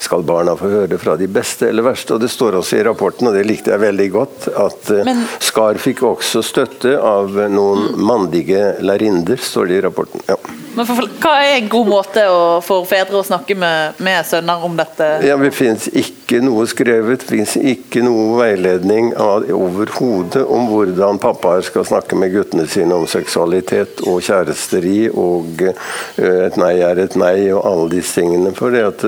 [0.03, 2.15] skal barna få høre fra de beste eller verste.
[2.15, 5.23] og Det står også i rapporten, og det likte jeg veldig godt, at eh, Men,
[5.43, 8.03] Skar fikk også støtte av noen mm.
[8.03, 10.23] mandige lærerinder, står det i rapporten.
[10.29, 10.39] Ja.
[10.73, 14.63] Men for, Hva er en god måte å, for fedre å snakke med, med sønner
[14.65, 15.09] om dette?
[15.25, 21.65] Ja, Det finnes ikke noe skrevet, det finnes ikke noe veiledning overhodet om hvordan pappaer
[21.67, 27.17] skal snakke med guttene sine om seksualitet og kjæresteri og uh, et nei er et
[27.19, 28.53] nei og alle disse tingene.
[28.57, 29.05] For det, at,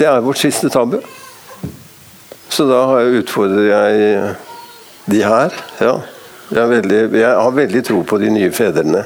[0.00, 0.98] det er vårt siste tabu.
[2.48, 4.34] Så da utfordrer jeg
[5.10, 5.54] de her.
[5.80, 5.94] Ja.
[6.50, 9.04] Jeg, veldig, jeg har veldig tro på de nye fedrene.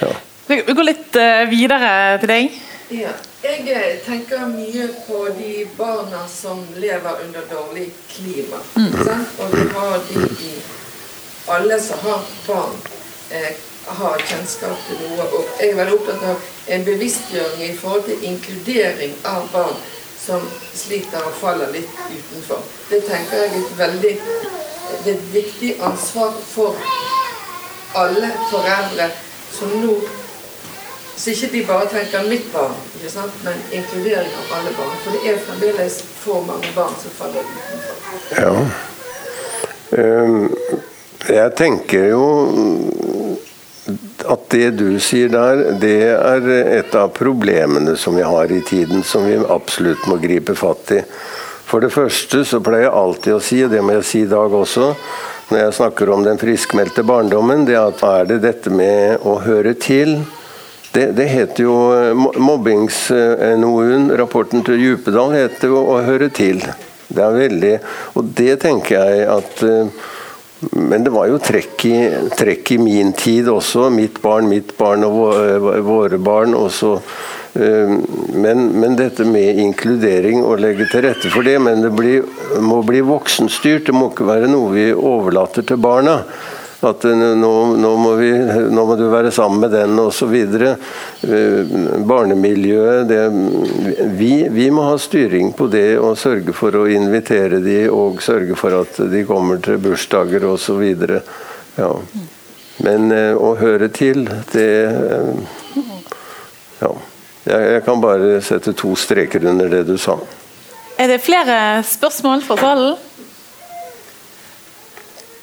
[0.00, 0.12] Ja.
[0.48, 1.90] Vi går litt uh, videre
[2.22, 2.60] til deg.
[2.98, 3.14] Ja.
[3.38, 8.58] Jeg eh, tenker mye på de barna som lever under dårlig klima.
[8.74, 8.94] Mm.
[9.38, 10.54] Og vi har de i
[11.48, 12.74] Alle som har barn,
[13.32, 13.54] eh,
[13.86, 15.28] har kjennskap til noe.
[15.38, 16.42] Og jeg er veldig opptatt av
[16.74, 19.78] en bevisstgjøring i forhold til inkludering av barn
[20.28, 20.44] som
[20.76, 22.60] sliter og faller litt utenfor.
[22.90, 24.14] Det tenker jeg er et veldig
[24.88, 26.76] det er et viktig ansvar for
[27.96, 29.10] alle foreldre
[29.52, 29.94] som nå
[31.18, 33.32] så ikke de bare tenker 'mitt barn', ikke sant?
[33.44, 34.98] men inkludering av alle barn.
[35.02, 37.94] For det er fremdeles for mange barn som faller utenfor.
[38.38, 38.52] Ja.
[41.28, 42.24] Jeg tenker jo
[44.28, 46.48] at det du sier der, det er
[46.80, 51.02] et av problemene som vi har i tiden, som vi absolutt må gripe fatt i.
[51.68, 54.30] For det første så pleier jeg alltid å si, og det må jeg si i
[54.30, 54.90] dag også,
[55.48, 59.76] når jeg snakker om den friskmeldte barndommen, det at er det dette med å høre
[59.80, 60.20] til
[60.88, 66.64] Det, det heter jo eh, Mobbings-NOU-en, rapporten til Djupedal, heter jo 'Å høre til'.
[67.12, 67.74] Det er veldig
[68.16, 69.92] Og det tenker jeg at eh,
[70.72, 71.96] Men det var jo trekk i,
[72.34, 73.88] trekk i min tid også.
[73.94, 75.18] Mitt barn, mitt barn og
[75.86, 76.56] våre barn.
[76.58, 76.98] også
[77.58, 82.26] men, men, dette med inkludering og legge til rette for det, men det blir,
[82.62, 83.88] må bli voksenstyrt.
[83.88, 86.20] Det må ikke være noe vi overlater til barna.
[86.80, 88.30] At eh, nå, nå, må vi,
[88.70, 90.34] nå, må du være sammen med den osv.
[90.38, 91.72] Eh,
[92.06, 93.22] barnemiljøet det,
[94.14, 98.54] vi, vi, må ha styring på det og sørge for å invitere de og sørge
[98.58, 100.84] for at de kommer til bursdager osv.
[101.78, 101.92] Ja.
[102.86, 104.70] Men eh, å høre til, det
[106.78, 106.94] Ja.
[107.48, 110.18] Jeg, kan bare sette to streker under det du sa.
[111.00, 112.98] Er det flere spørsmål fra salen?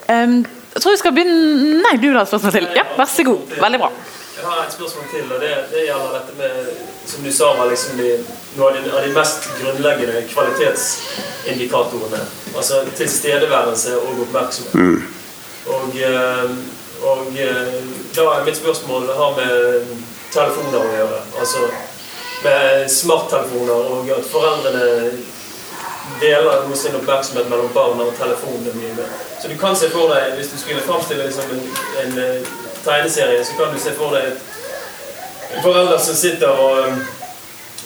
[0.05, 0.43] Um,
[0.75, 2.67] jeg tror vi skal begynne Nei, du har et spørsmål til.
[2.75, 3.53] Ja, vær så god.
[3.61, 3.89] Veldig bra.
[4.35, 6.51] Jeg har et spørsmål til, og det, det gjelder dette med
[7.07, 8.09] Som du sa var liksom de,
[8.57, 12.19] noen av de, mest grunnleggende kvalitetsindikatorene.
[12.57, 14.75] Altså tilstedeværelse og oppmerksomhet.
[14.75, 15.03] Mm.
[15.75, 16.51] Og, eh,
[17.11, 17.77] og, eh,
[18.17, 19.95] da er mitt spørsmål har med
[20.33, 21.21] telefoner å gjøre.
[21.39, 21.69] Altså
[22.43, 24.89] med smarttelefoner, og at foreldrene
[26.19, 29.07] deler noe sin oppmerksomhet mellom barna og telefonene mine.
[29.41, 31.63] Så du kan se for deg, Hvis du skulle framstille liksom en,
[32.03, 32.47] en, eh,
[32.85, 34.31] tegneserie, så kan du se for deg
[35.55, 36.85] en forelder som sitter og,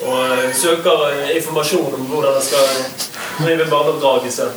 [0.06, 2.66] og eh, søker eh, informasjon om hvordan han skal
[3.46, 4.52] drive barneoppdragelse.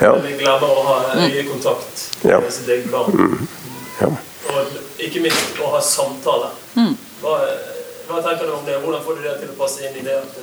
[0.00, 0.14] Ja.
[0.24, 0.96] Vi glemmer å ha
[1.26, 2.40] øyekontakt ja.
[2.40, 3.12] med sitt eget barn.
[3.12, 3.48] Mm.
[4.00, 4.12] Ja.
[4.52, 6.52] Og ikke minst å ha samtale.
[6.76, 6.94] Mm.
[7.20, 7.36] Hva,
[8.08, 8.78] hva, tenker du om det?
[8.84, 10.40] Hvordan får du det til å passe inn i det at,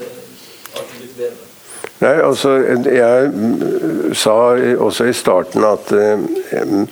[0.76, 1.53] at det blir bedre?
[2.02, 2.58] Nei, altså,
[2.90, 3.32] Jeg
[4.18, 4.34] sa
[4.82, 6.84] også i starten at eh,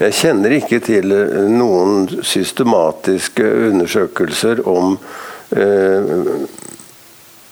[0.00, 1.12] jeg kjenner ikke til
[1.52, 5.20] noen systematiske undersøkelser om eh,
[5.50, 6.02] Eh,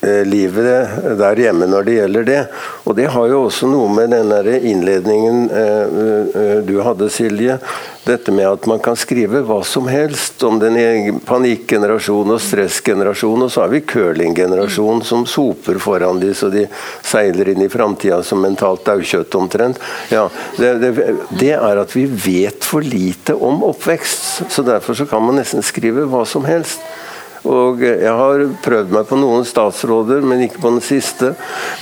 [0.01, 0.89] livet
[1.19, 2.43] der hjemme når det gjelder det.
[2.87, 4.31] Og det har jo også noe med den
[4.71, 6.03] innledningen eh,
[6.43, 7.59] eh, du hadde, Silje.
[8.07, 13.53] Dette med at man kan skrive hva som helst om den panikkgenerasjonen og stressgenerasjonen, og
[13.53, 16.65] så har vi curlinggenerasjonen som soper foran de så de
[17.05, 19.83] seiler inn i framtida som mentalt daukjøtt omtrent.
[20.15, 20.95] Ja, det, det,
[21.43, 25.67] det er at vi vet for lite om oppvekst, så derfor så kan man nesten
[25.67, 26.81] skrive hva som helst.
[27.47, 31.35] Og jeg har prøvd meg på noen statsråder, men ikke på den siste,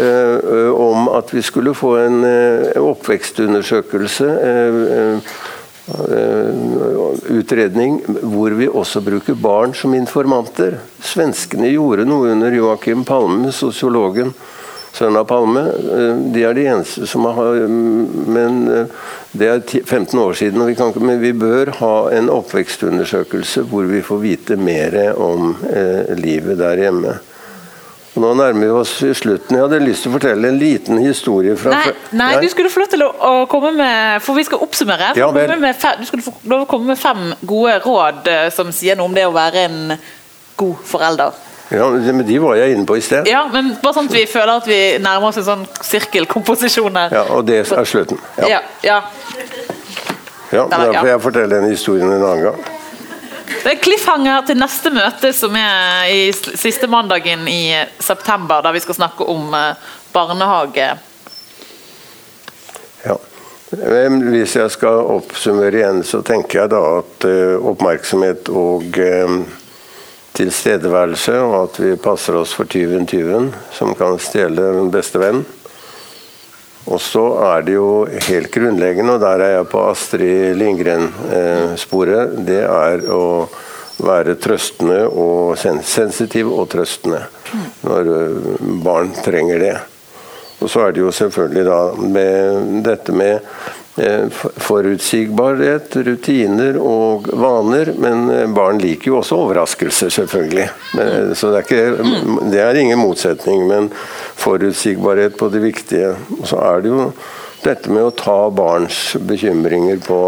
[0.02, 4.32] eh, om at vi skulle få en eh, oppvekstundersøkelse.
[4.50, 5.44] Eh,
[7.30, 10.80] utredning hvor vi også bruker barn som informanter.
[10.98, 14.34] Svenskene gjorde noe under Joakim Palme, sosiologen
[14.96, 15.62] sønn av Palme.
[15.66, 20.74] Eh, de er de eneste som har Men eh, det er 15 år siden, vi
[20.78, 26.56] kan, men vi bør ha en oppvekstundersøkelse hvor vi får vite mer om eh, livet
[26.62, 27.18] der hjemme.
[28.16, 29.58] Og nå nærmer vi oss slutten.
[29.58, 32.80] Jeg hadde lyst til å fortelle en liten historie fra Nei, nei du skulle få
[32.80, 35.10] lov til å, komme med For vi skal oppsummere.
[35.20, 35.66] Ja, fem,
[36.00, 39.18] du skulle få lov til å komme med fem gode råd som sier noe om
[39.18, 39.98] det å være en
[40.56, 41.45] god forelder.
[41.68, 43.26] Ja, men De var jeg inne på i sted.
[43.26, 47.16] Ja, men bare sånn at vi føler at vi nærmer oss en sånn sirkelkomposisjon her.
[47.18, 48.20] Ja, Og det er slutten.
[48.38, 49.00] Ja, ja.
[50.54, 50.66] ja.
[50.70, 52.64] Da får jeg fortelle den historien en annen gang.
[53.66, 58.82] Det er cliffhanger til neste møte, som er i siste mandagen i september, der vi
[58.84, 60.86] skal snakke om eh, barnehage.
[63.06, 63.16] Ja.
[63.70, 68.94] Hvis jeg skal oppsummere igjen, så tenker jeg da at uh, oppmerksomhet og
[70.36, 75.44] tilstedeværelse, og at vi passer oss for tyven-tyven, som kan stjele den beste venn.
[76.86, 82.62] Og så er det jo helt grunnleggende, og der er jeg på Astrid Lindgren-sporet, det
[82.62, 83.24] er å
[83.96, 87.22] være trøstende og sensitiv og trøstende
[87.80, 88.10] når
[88.84, 89.74] barn trenger det.
[90.60, 97.92] Og så er det jo selvfølgelig da med dette med Eh, forutsigbarhet, rutiner og vaner.
[97.96, 100.68] Men eh, barn liker jo også overraskelser, selvfølgelig.
[100.98, 102.04] Men, så det er, ikke,
[102.52, 103.64] det er ingen motsetning.
[103.70, 103.88] Men
[104.36, 106.12] forutsigbarhet på det viktige.
[106.40, 107.10] Og så er det jo
[107.64, 110.20] dette med å ta barns bekymringer på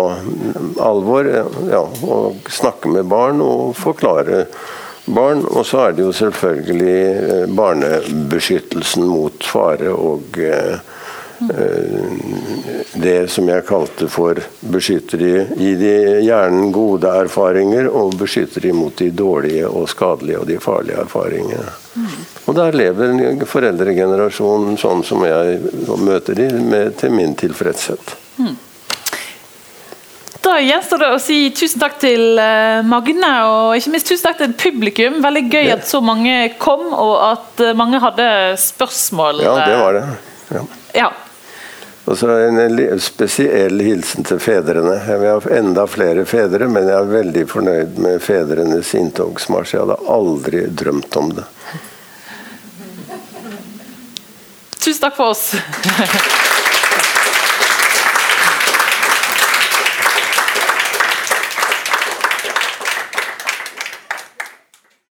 [0.83, 1.29] alvor.
[1.69, 4.47] Ja, og snakke med barn og forklare
[5.05, 5.45] barn.
[5.45, 10.95] Og så er det jo selvfølgelig eh, barnebeskyttelsen mot fare og eh, Eh,
[12.99, 15.95] det som jeg kalte for beskytter de, gi de
[16.27, 21.75] hjernen gode erfaringer og beskytter de mot de dårlige og skadelige og de farlige erfaringene.
[22.49, 25.61] Og der lever foreldregenerasjonen sånn som jeg
[26.01, 28.17] møter de med, til min tilfredshet.
[30.49, 34.39] Da gjenstår det å si tusen takk til eh, Magne, og ikke minst tusen takk
[34.41, 35.19] til publikum.
[35.25, 38.29] Veldig gøy at så mange kom, og at eh, mange hadde
[38.63, 39.43] spørsmål.
[39.45, 40.05] Ja, det var det.
[40.55, 40.63] Ja.
[40.97, 41.09] Ja.
[42.09, 44.95] Og så en spesiell hilsen til fedrene.
[45.05, 49.75] Jeg vil ha enda flere fedre, men jeg er veldig fornøyd med fedrenes inntogsmarsj.
[49.75, 51.45] Jeg hadde aldri drømt om det.
[54.79, 56.65] Tusen takk for oss.